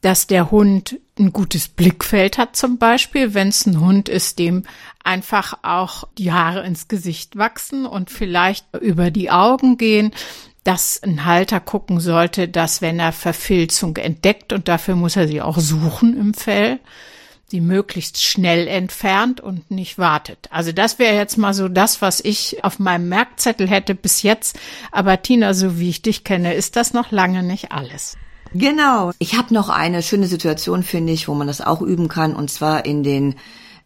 dass 0.00 0.26
der 0.26 0.50
Hund 0.50 0.98
ein 1.18 1.32
gutes 1.32 1.68
Blickfeld 1.68 2.38
hat 2.38 2.54
zum 2.54 2.78
Beispiel, 2.78 3.34
wenn 3.34 3.48
es 3.48 3.66
ein 3.66 3.80
Hund 3.80 4.08
ist, 4.08 4.38
dem 4.38 4.62
einfach 5.02 5.58
auch 5.62 6.04
die 6.16 6.32
Haare 6.32 6.64
ins 6.64 6.86
Gesicht 6.86 7.36
wachsen 7.36 7.86
und 7.86 8.10
vielleicht 8.10 8.66
über 8.80 9.10
die 9.10 9.30
Augen 9.30 9.76
gehen, 9.76 10.12
dass 10.62 11.02
ein 11.02 11.24
Halter 11.24 11.60
gucken 11.60 11.98
sollte, 11.98 12.46
dass 12.46 12.82
wenn 12.82 13.00
er 13.00 13.12
Verfilzung 13.12 13.96
entdeckt 13.96 14.52
und 14.52 14.68
dafür 14.68 14.96
muss 14.96 15.16
er 15.16 15.26
sie 15.26 15.40
auch 15.40 15.58
suchen 15.58 16.18
im 16.18 16.34
Fell, 16.34 16.78
die 17.50 17.62
möglichst 17.62 18.22
schnell 18.22 18.68
entfernt 18.68 19.40
und 19.40 19.70
nicht 19.70 19.96
wartet. 19.96 20.48
Also 20.50 20.72
das 20.72 20.98
wäre 20.98 21.16
jetzt 21.16 21.38
mal 21.38 21.54
so 21.54 21.68
das, 21.68 22.02
was 22.02 22.20
ich 22.20 22.62
auf 22.62 22.78
meinem 22.78 23.08
Merkzettel 23.08 23.68
hätte 23.68 23.94
bis 23.94 24.22
jetzt. 24.22 24.58
Aber 24.92 25.22
Tina, 25.22 25.54
so 25.54 25.80
wie 25.80 25.88
ich 25.88 26.02
dich 26.02 26.24
kenne, 26.24 26.52
ist 26.52 26.76
das 26.76 26.92
noch 26.92 27.10
lange 27.10 27.42
nicht 27.42 27.72
alles. 27.72 28.18
Genau. 28.54 29.12
Ich 29.18 29.36
habe 29.36 29.52
noch 29.54 29.68
eine 29.68 30.02
schöne 30.02 30.26
Situation, 30.26 30.82
finde 30.82 31.12
ich, 31.12 31.28
wo 31.28 31.34
man 31.34 31.46
das 31.46 31.60
auch 31.60 31.82
üben 31.82 32.08
kann, 32.08 32.34
und 32.34 32.50
zwar 32.50 32.84
in 32.84 33.02
den 33.02 33.34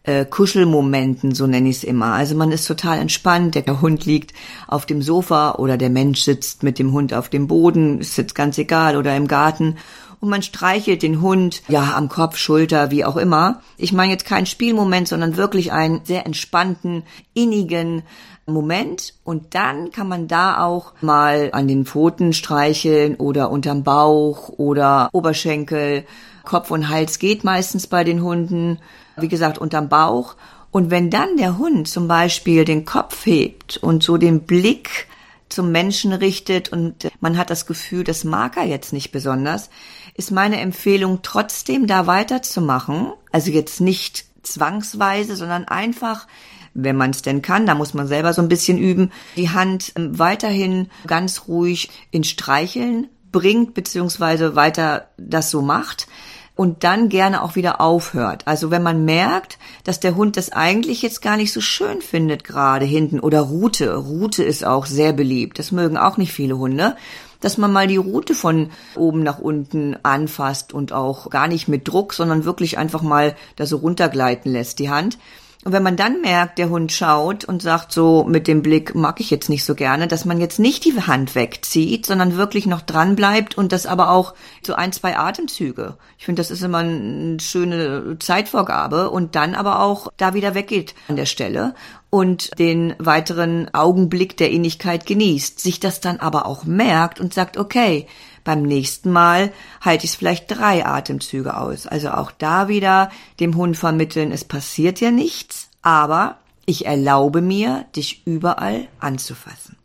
äh, 0.03 0.25
Kuschelmomenten, 0.25 1.33
so 1.33 1.47
nenne 1.47 1.69
ich 1.69 1.77
es 1.77 1.83
immer. 1.83 2.13
Also 2.13 2.35
man 2.35 2.51
ist 2.51 2.67
total 2.67 2.99
entspannt, 2.99 3.55
der 3.55 3.81
Hund 3.81 4.05
liegt 4.05 4.33
auf 4.67 4.85
dem 4.85 5.01
Sofa 5.01 5.55
oder 5.55 5.77
der 5.77 5.89
Mensch 5.89 6.21
sitzt 6.21 6.63
mit 6.63 6.79
dem 6.79 6.91
Hund 6.91 7.13
auf 7.13 7.29
dem 7.29 7.47
Boden, 7.47 7.99
ist 7.99 8.17
jetzt 8.17 8.35
ganz 8.35 8.57
egal, 8.57 8.97
oder 8.97 9.15
im 9.15 9.27
Garten 9.27 9.77
und 10.23 10.29
man 10.29 10.41
streichelt 10.41 11.03
den 11.03 11.19
Hund, 11.19 11.63
ja, 11.67 11.95
am 11.97 12.07
Kopf, 12.07 12.37
Schulter, 12.37 12.91
wie 12.91 13.03
auch 13.03 13.17
immer. 13.17 13.59
Ich 13.75 13.91
meine 13.91 14.13
jetzt 14.13 14.23
keinen 14.23 14.45
Spielmoment, 14.45 15.09
sondern 15.09 15.35
wirklich 15.35 15.73
einen 15.73 15.99
sehr 16.05 16.25
entspannten, 16.25 17.03
innigen 17.33 18.03
Moment. 18.45 19.15
Und 19.25 19.53
dann 19.53 19.91
kann 19.91 20.07
man 20.07 20.29
da 20.29 20.63
auch 20.63 20.93
mal 21.01 21.49
an 21.51 21.67
den 21.67 21.85
Pfoten 21.85 22.31
streicheln 22.31 23.15
oder 23.15 23.51
unterm 23.51 23.83
Bauch 23.83 24.47
oder 24.47 25.09
Oberschenkel. 25.11 26.05
Kopf 26.45 26.71
und 26.71 26.87
Hals 26.87 27.19
geht 27.19 27.43
meistens 27.43 27.87
bei 27.87 28.05
den 28.05 28.23
Hunden. 28.23 28.79
Wie 29.17 29.27
gesagt, 29.27 29.57
unterm 29.57 29.89
Bauch. 29.89 30.37
Und 30.71 30.89
wenn 30.89 31.09
dann 31.09 31.35
der 31.35 31.57
Hund 31.57 31.89
zum 31.89 32.07
Beispiel 32.07 32.63
den 32.63 32.85
Kopf 32.85 33.25
hebt 33.25 33.75
und 33.75 34.03
so 34.03 34.15
den 34.15 34.43
Blick 34.43 35.07
zum 35.53 35.71
Menschen 35.71 36.13
richtet 36.13 36.71
und 36.71 37.09
man 37.19 37.37
hat 37.37 37.49
das 37.49 37.65
Gefühl, 37.65 38.03
das 38.03 38.23
mag 38.23 38.57
er 38.57 38.65
jetzt 38.65 38.91
nicht 38.91 39.11
besonders, 39.11 39.69
ist 40.15 40.31
meine 40.31 40.59
Empfehlung 40.59 41.19
trotzdem 41.23 41.87
da 41.87 42.07
weiterzumachen. 42.07 43.13
Also 43.31 43.51
jetzt 43.51 43.81
nicht 43.81 44.25
zwangsweise, 44.43 45.35
sondern 45.35 45.65
einfach, 45.65 46.27
wenn 46.73 46.97
man 46.97 47.11
es 47.11 47.21
denn 47.21 47.41
kann, 47.41 47.65
da 47.65 47.75
muss 47.75 47.93
man 47.93 48.07
selber 48.07 48.33
so 48.33 48.41
ein 48.41 48.49
bisschen 48.49 48.77
üben, 48.77 49.11
die 49.35 49.49
Hand 49.49 49.93
ähm, 49.95 50.17
weiterhin 50.19 50.89
ganz 51.07 51.47
ruhig 51.47 51.89
in 52.11 52.23
Streicheln 52.23 53.07
bringt, 53.31 53.73
beziehungsweise 53.73 54.55
weiter 54.55 55.07
das 55.17 55.49
so 55.49 55.61
macht 55.61 56.07
und 56.55 56.83
dann 56.83 57.09
gerne 57.09 57.41
auch 57.41 57.55
wieder 57.55 57.81
aufhört. 57.81 58.43
Also 58.45 58.69
wenn 58.69 58.83
man 58.83 59.05
merkt, 59.05 59.57
dass 59.83 59.99
der 59.99 60.15
Hund 60.15 60.37
das 60.37 60.51
eigentlich 60.51 61.01
jetzt 61.01 61.21
gar 61.21 61.35
nicht 61.35 61.51
so 61.51 61.61
schön 61.61 62.01
findet, 62.01 62.43
gerade 62.43 62.85
hinten 62.85 63.19
oder 63.19 63.41
Rute. 63.41 63.95
Rute 63.95 64.43
ist 64.43 64.63
auch 64.63 64.85
sehr 64.85 65.13
beliebt. 65.13 65.57
Das 65.57 65.71
mögen 65.71 65.97
auch 65.97 66.17
nicht 66.17 66.31
viele 66.31 66.57
Hunde 66.57 66.95
dass 67.43 67.57
man 67.57 67.71
mal 67.71 67.87
die 67.87 67.97
Route 67.97 68.35
von 68.35 68.69
oben 68.95 69.23
nach 69.23 69.39
unten 69.39 69.95
anfasst 70.03 70.73
und 70.73 70.93
auch 70.93 71.29
gar 71.29 71.47
nicht 71.47 71.67
mit 71.67 71.87
Druck, 71.87 72.13
sondern 72.13 72.45
wirklich 72.45 72.77
einfach 72.77 73.01
mal 73.01 73.35
da 73.55 73.65
so 73.65 73.77
runtergleiten 73.77 74.51
lässt, 74.51 74.79
die 74.79 74.89
Hand. 74.89 75.17
Und 75.63 75.71
wenn 75.71 75.83
man 75.83 75.95
dann 75.95 76.19
merkt, 76.19 76.57
der 76.57 76.69
Hund 76.69 76.91
schaut 76.91 77.45
und 77.45 77.61
sagt 77.61 77.93
so 77.93 78.25
mit 78.25 78.47
dem 78.47 78.61
Blick, 78.61 78.95
mag 78.95 79.21
ich 79.21 79.29
jetzt 79.29 79.49
nicht 79.49 79.63
so 79.63 79.75
gerne, 79.75 80.07
dass 80.07 80.25
man 80.25 80.41
jetzt 80.41 80.59
nicht 80.59 80.83
die 80.83 81.01
Hand 81.01 81.35
wegzieht, 81.35 82.05
sondern 82.05 82.35
wirklich 82.35 82.65
noch 82.65 82.81
dran 82.81 83.15
bleibt 83.15 83.57
und 83.57 83.71
das 83.71 83.85
aber 83.85 84.11
auch 84.11 84.33
so 84.65 84.73
ein, 84.73 84.91
zwei 84.91 85.17
Atemzüge. 85.17 85.95
Ich 86.17 86.25
finde, 86.25 86.41
das 86.41 86.51
ist 86.51 86.63
immer 86.63 86.79
eine 86.79 87.39
schöne 87.39 88.17
Zeitvorgabe 88.19 89.09
und 89.09 89.35
dann 89.35 89.55
aber 89.55 89.79
auch 89.79 90.09
da 90.17 90.33
wieder 90.33 90.53
weggeht 90.53 90.95
an 91.07 91.15
der 91.15 91.25
Stelle 91.25 91.75
und 92.13 92.59
den 92.59 92.93
weiteren 92.99 93.73
Augenblick 93.73 94.37
der 94.37 94.51
Innigkeit 94.51 95.07
genießt, 95.07 95.59
sich 95.59 95.79
das 95.79 95.99
dann 95.99 96.17
aber 96.19 96.45
auch 96.45 96.63
merkt 96.63 97.19
und 97.19 97.33
sagt, 97.33 97.57
okay, 97.57 98.05
beim 98.43 98.61
nächsten 98.61 99.11
Mal 99.11 99.51
halte 99.81 100.05
ich 100.05 100.11
es 100.11 100.15
vielleicht 100.15 100.45
drei 100.47 100.85
Atemzüge 100.85 101.57
aus. 101.57 101.87
Also 101.87 102.11
auch 102.11 102.29
da 102.29 102.67
wieder 102.67 103.09
dem 103.39 103.55
Hund 103.55 103.77
vermitteln, 103.77 104.31
es 104.31 104.43
passiert 104.43 105.01
ja 105.01 105.09
nichts, 105.09 105.69
aber 105.81 106.37
ich 106.67 106.85
erlaube 106.85 107.41
mir, 107.41 107.87
dich 107.95 108.27
überall 108.27 108.87
anzufassen. 108.99 109.75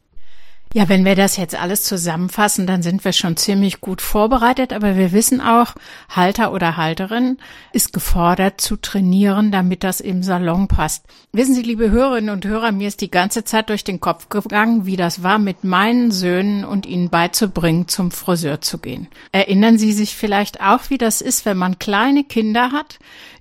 Ja, 0.74 0.86
wenn 0.90 1.06
wir 1.06 1.14
das 1.14 1.38
jetzt 1.38 1.58
alles 1.58 1.82
zusammenfassen, 1.84 2.66
dann 2.66 2.82
sind 2.82 3.02
wir 3.02 3.14
schon 3.14 3.38
ziemlich 3.38 3.80
gut 3.80 4.02
vorbereitet, 4.02 4.74
aber 4.74 4.96
wir 4.96 5.12
wissen 5.12 5.40
auch, 5.40 5.72
Halter 6.10 6.52
oder 6.52 6.76
Halterin 6.76 7.38
ist 7.72 7.94
gefordert 7.94 8.60
zu 8.60 8.76
trainieren, 8.76 9.50
damit 9.50 9.82
das 9.82 10.00
im 10.00 10.22
Salon 10.22 10.68
passt. 10.68 11.06
Wissen 11.32 11.54
Sie, 11.54 11.62
liebe 11.62 11.90
Hörerinnen 11.90 12.28
und 12.28 12.44
Hörer, 12.44 12.72
mir 12.72 12.88
ist 12.88 13.00
die 13.00 13.10
ganze 13.10 13.44
Zeit 13.44 13.70
durch 13.70 13.82
den 13.82 13.98
Kopf 13.98 14.28
gegangen, 14.28 14.84
wie 14.84 14.96
das 14.96 15.22
war, 15.22 15.38
mit 15.38 15.64
meinen 15.64 16.10
Söhnen 16.10 16.66
und 16.66 16.84
ihnen 16.84 17.08
beizubringen, 17.08 17.88
zum 17.88 18.10
Friseur 18.10 18.60
zu 18.60 18.76
gehen. 18.76 19.08
Erinnern 19.32 19.78
Sie 19.78 19.92
sich 19.92 20.16
vielleicht 20.16 20.60
auch, 20.60 20.90
wie 20.90 20.98
das 20.98 21.22
ist, 21.22 21.46
wenn 21.46 21.56
man 21.56 21.78
kleine 21.78 22.24
Kinder 22.24 22.72
hat, 22.72 22.98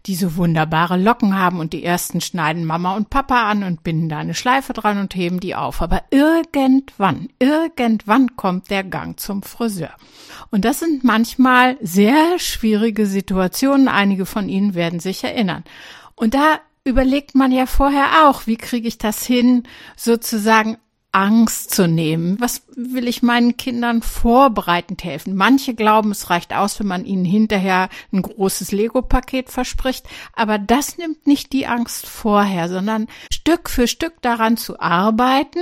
die 0.08 0.16
so 0.16 0.38
wunderbare 0.38 0.98
Locken 0.98 1.38
haben 1.38 1.60
und 1.60 1.74
die 1.74 1.84
ersten 1.84 2.22
schneiden 2.22 2.64
Mama 2.64 2.96
und 2.96 3.10
Papa 3.10 3.50
an 3.50 3.64
und 3.64 3.84
binden 3.84 4.08
da 4.08 4.20
eine 4.20 4.34
Schleife 4.34 4.72
dran 4.72 5.00
und 5.00 5.14
heben 5.14 5.42
die 5.42 5.54
auf. 5.54 5.82
Aber 5.82 6.04
irgendwann, 6.12 7.28
irgendwann 7.40 8.36
kommt 8.38 8.70
der 8.70 8.86
Gang 8.86 9.20
zum 9.20 9.44
Friseur. 9.44 9.92
Und 10.50 10.64
das 10.64 10.80
sind 10.80 11.04
manchmal 11.04 11.78
sehr 11.82 12.40
schwierige 12.40 13.06
Situationen. 13.06 13.90
Einige 13.90 14.26
von 14.26 14.48
Ihnen 14.48 14.76
werden 14.76 15.02
sich 15.02 15.24
erinnern. 15.26 15.66
Und 16.16 16.34
da 16.34 16.60
überlegt 16.86 17.36
man 17.36 17.52
ja 17.52 17.66
vorher 17.66 18.28
auch, 18.28 18.48
wie 18.48 18.58
kriege 18.58 18.88
ich 18.88 18.98
das 18.98 19.26
hin, 19.26 19.64
sozusagen 19.98 20.78
Angst 21.18 21.74
zu 21.74 21.88
nehmen. 21.88 22.40
Was 22.40 22.62
will 22.76 23.08
ich 23.08 23.24
meinen 23.24 23.58
Kindern 23.58 24.04
vorbereitend 24.04 25.04
helfen? 25.04 25.36
Manche 25.36 25.74
glauben, 25.74 26.12
es 26.12 26.30
reicht 26.30 26.54
aus, 26.54 26.80
wenn 26.80 26.86
man 26.86 27.06
ihnen 27.06 27.26
hinterher 27.26 27.90
ein 28.14 28.22
großes 28.22 28.72
Lego-Paket 28.72 29.50
verspricht. 29.50 30.06
Aber 30.34 30.60
das 30.60 31.00
nimmt 31.00 31.26
nicht 31.26 31.54
die 31.54 31.66
Angst 31.66 32.06
vorher, 32.06 32.70
sondern 32.70 33.08
Stück 33.34 33.68
für 33.68 33.88
Stück 33.88 34.22
daran 34.22 34.58
zu 34.58 34.80
arbeiten, 34.80 35.60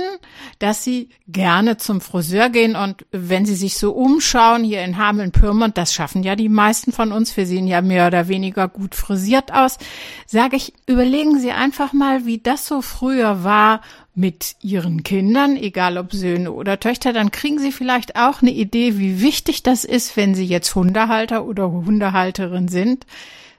dass 0.58 0.84
sie 0.84 1.08
gerne 1.26 1.78
zum 1.78 2.02
Friseur 2.02 2.50
gehen 2.50 2.76
und 2.76 3.06
wenn 3.10 3.46
sie 3.46 3.54
sich 3.54 3.78
so 3.78 3.92
umschauen 3.92 4.62
hier 4.62 4.84
in 4.84 4.98
Hameln-Pyrmont, 4.98 5.78
das 5.78 5.94
schaffen 5.94 6.22
ja 6.22 6.36
die 6.36 6.50
meisten 6.50 6.92
von 6.92 7.12
uns, 7.12 7.34
wir 7.34 7.46
sehen 7.46 7.66
ja 7.66 7.80
mehr 7.80 8.08
oder 8.08 8.28
weniger 8.28 8.68
gut 8.68 8.94
frisiert 8.94 9.54
aus, 9.54 9.78
sage 10.26 10.56
ich, 10.56 10.74
überlegen 10.86 11.38
Sie 11.38 11.52
einfach 11.52 11.94
mal, 11.94 12.26
wie 12.26 12.38
das 12.38 12.66
so 12.66 12.82
früher 12.82 13.42
war 13.42 13.80
mit 14.16 14.56
Ihren 14.62 15.02
Kindern, 15.02 15.56
egal 15.56 15.98
ob 15.98 16.12
Söhne 16.12 16.50
oder 16.50 16.80
Töchter, 16.80 17.12
dann 17.12 17.30
kriegen 17.30 17.58
Sie 17.58 17.70
vielleicht 17.70 18.16
auch 18.16 18.40
eine 18.40 18.50
Idee, 18.50 18.98
wie 18.98 19.20
wichtig 19.20 19.62
das 19.62 19.84
ist, 19.84 20.16
wenn 20.16 20.34
Sie 20.34 20.46
jetzt 20.46 20.74
Hundehalter 20.74 21.44
oder 21.44 21.70
Hundehalterin 21.70 22.68
sind, 22.68 23.06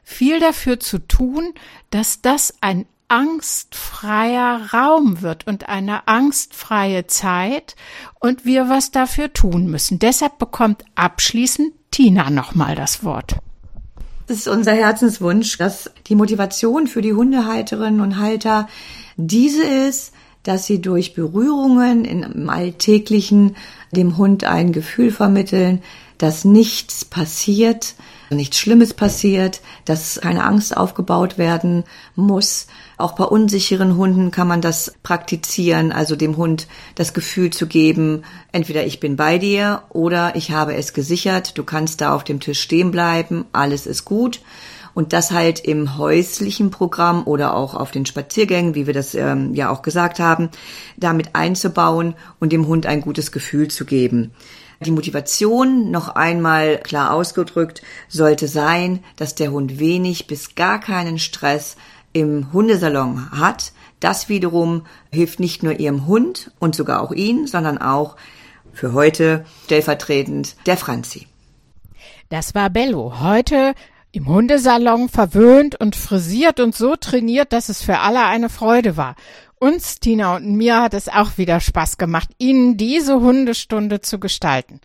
viel 0.04 0.40
dafür 0.40 0.80
zu 0.80 0.98
tun, 0.98 1.54
dass 1.92 2.22
das 2.22 2.56
ein 2.60 2.88
angstfreier 3.08 4.74
Raum 4.74 5.22
wird 5.22 5.46
und 5.46 5.70
eine 5.70 6.08
angstfreie 6.08 7.06
Zeit 7.06 7.76
und 8.20 8.44
wir 8.44 8.68
was 8.68 8.92
dafür 8.92 9.32
tun 9.32 9.68
müssen. 9.68 10.00
Deshalb 10.00 10.40
bekommt 10.40 10.84
abschließend 10.96 11.72
Tina 11.92 12.32
nochmal 12.32 12.76
das 12.76 13.04
Wort. 13.04 13.36
Das 14.26 14.38
ist 14.38 14.48
unser 14.48 14.74
Herzenswunsch, 14.74 15.58
dass 15.58 15.92
die 16.08 16.16
Motivation 16.16 16.88
für 16.88 17.02
die 17.02 17.14
Hundehalterinnen 17.14 18.02
und 18.02 18.18
Halter 18.18 18.68
diese 19.16 19.64
ist, 19.64 20.14
dass 20.48 20.66
sie 20.66 20.82
durch 20.82 21.14
Berührungen 21.14 22.06
im 22.06 22.50
Alltäglichen 22.50 23.58
dem 23.92 24.18
Hund 24.18 24.46
ein 24.46 24.72
Gefühl 24.72 25.12
vermitteln, 25.12 25.82
dass 26.18 26.46
nichts 26.46 27.04
passiert, 27.04 27.96
nichts 28.30 28.58
Schlimmes 28.58 28.94
passiert, 28.94 29.62
dass 29.86 30.20
keine 30.22 30.46
Angst 30.46 30.76
aufgebaut 30.76 31.38
werden 31.38 31.84
muss. 32.16 32.68
Auch 32.98 33.14
bei 33.14 33.26
unsicheren 33.26 33.98
Hunden 33.98 34.32
kann 34.32 34.48
man 34.48 34.62
das 34.62 34.94
praktizieren, 35.04 35.92
also 35.92 36.16
dem 36.16 36.38
Hund 36.38 36.68
das 36.96 37.14
Gefühl 37.14 37.52
zu 37.52 37.68
geben, 37.68 38.24
entweder 38.52 38.86
ich 38.86 39.00
bin 39.00 39.18
bei 39.18 39.38
dir 39.38 39.84
oder 39.90 40.36
ich 40.36 40.52
habe 40.52 40.76
es 40.76 40.94
gesichert, 40.94 41.58
du 41.58 41.64
kannst 41.64 42.02
da 42.02 42.14
auf 42.14 42.24
dem 42.24 42.40
Tisch 42.40 42.62
stehen 42.62 42.92
bleiben, 42.92 43.46
alles 43.52 43.86
ist 43.86 44.06
gut. 44.06 44.40
Und 44.98 45.14
das 45.14 45.30
halt 45.30 45.60
im 45.60 46.00
häuslichen 46.00 46.72
Programm 46.72 47.28
oder 47.28 47.56
auch 47.56 47.76
auf 47.76 47.92
den 47.92 48.08
Spaziergängen, 48.08 48.74
wie 48.74 48.88
wir 48.88 48.96
das 48.96 49.14
ähm, 49.14 49.54
ja 49.54 49.70
auch 49.70 49.84
gesagt 49.84 50.18
haben, 50.18 50.50
damit 50.98 51.36
einzubauen 51.36 52.16
und 52.40 52.52
dem 52.52 52.66
Hund 52.66 52.88
ein 52.88 53.02
gutes 53.02 53.32
Gefühl 53.32 53.68
zu 53.68 53.86
geben. 53.86 54.32
Die 54.84 54.90
Motivation, 54.90 55.92
noch 55.92 56.08
einmal 56.08 56.80
klar 56.80 57.14
ausgedrückt, 57.14 57.84
sollte 58.08 58.48
sein, 58.48 59.04
dass 59.18 59.36
der 59.36 59.52
Hund 59.52 59.78
wenig 59.78 60.26
bis 60.26 60.56
gar 60.56 60.80
keinen 60.80 61.20
Stress 61.20 61.76
im 62.12 62.52
Hundesalon 62.52 63.30
hat. 63.40 63.74
Das 64.00 64.30
wiederum 64.30 64.88
hilft 65.12 65.40
nicht 65.40 65.62
nur 65.62 65.80
ihrem 65.80 66.08
Hund 66.08 66.50
und 66.58 66.74
sogar 66.74 67.04
auch 67.04 67.12
ihn, 67.12 67.46
sondern 67.46 67.78
auch 67.78 68.16
für 68.74 68.94
heute 68.94 69.46
stellvertretend 69.66 70.56
der 70.66 70.76
Franzi. 70.76 71.28
Das 72.30 72.56
war 72.56 72.72
Bello. 72.72 73.20
Heute 73.22 73.76
im 74.12 74.28
Hundesalon 74.28 75.10
verwöhnt 75.10 75.80
und 75.80 75.96
frisiert 75.96 76.60
und 76.60 76.76
so 76.76 76.96
trainiert, 76.96 77.54
dass 77.54 77.70
es 77.70 77.82
für 77.82 78.00
alle 78.00 78.24
eine 78.26 78.50
Freude 78.50 78.98
war. 78.98 79.16
Uns, 79.60 80.00
Tina 80.00 80.36
und 80.36 80.56
mir, 80.56 80.82
hat 80.82 80.94
es 80.94 81.10
auch 81.10 81.38
wieder 81.38 81.60
Spaß 81.60 81.98
gemacht, 81.98 82.30
Ihnen 82.38 82.78
diese 82.78 83.20
Hundestunde 83.20 84.02
zu 84.02 84.20
gestalten. 84.20 84.80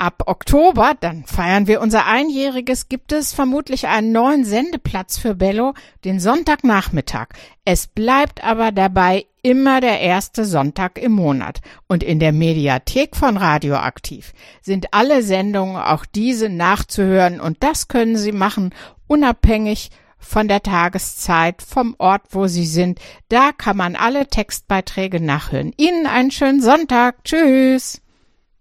Ab 0.00 0.22
Oktober, 0.24 0.94
dann 0.98 1.26
feiern 1.26 1.66
wir 1.66 1.82
unser 1.82 2.06
Einjähriges, 2.06 2.88
gibt 2.88 3.12
es 3.12 3.34
vermutlich 3.34 3.86
einen 3.86 4.12
neuen 4.12 4.46
Sendeplatz 4.46 5.18
für 5.18 5.34
Bello, 5.34 5.74
den 6.06 6.20
Sonntagnachmittag. 6.20 7.26
Es 7.66 7.86
bleibt 7.86 8.42
aber 8.42 8.72
dabei 8.72 9.26
immer 9.42 9.82
der 9.82 10.00
erste 10.00 10.46
Sonntag 10.46 10.96
im 10.96 11.12
Monat. 11.12 11.60
Und 11.86 12.02
in 12.02 12.18
der 12.18 12.32
Mediathek 12.32 13.14
von 13.14 13.36
Radioaktiv 13.36 14.32
sind 14.62 14.94
alle 14.94 15.22
Sendungen, 15.22 15.76
auch 15.76 16.06
diese, 16.06 16.48
nachzuhören. 16.48 17.38
Und 17.38 17.62
das 17.62 17.88
können 17.88 18.16
Sie 18.16 18.32
machen, 18.32 18.74
unabhängig 19.06 19.90
von 20.18 20.48
der 20.48 20.62
Tageszeit, 20.62 21.60
vom 21.60 21.94
Ort, 21.98 22.22
wo 22.30 22.46
Sie 22.46 22.64
sind. 22.64 23.00
Da 23.28 23.52
kann 23.52 23.76
man 23.76 23.96
alle 23.96 24.28
Textbeiträge 24.28 25.20
nachhören. 25.20 25.74
Ihnen 25.76 26.06
einen 26.06 26.30
schönen 26.30 26.62
Sonntag. 26.62 27.22
Tschüss. 27.24 28.00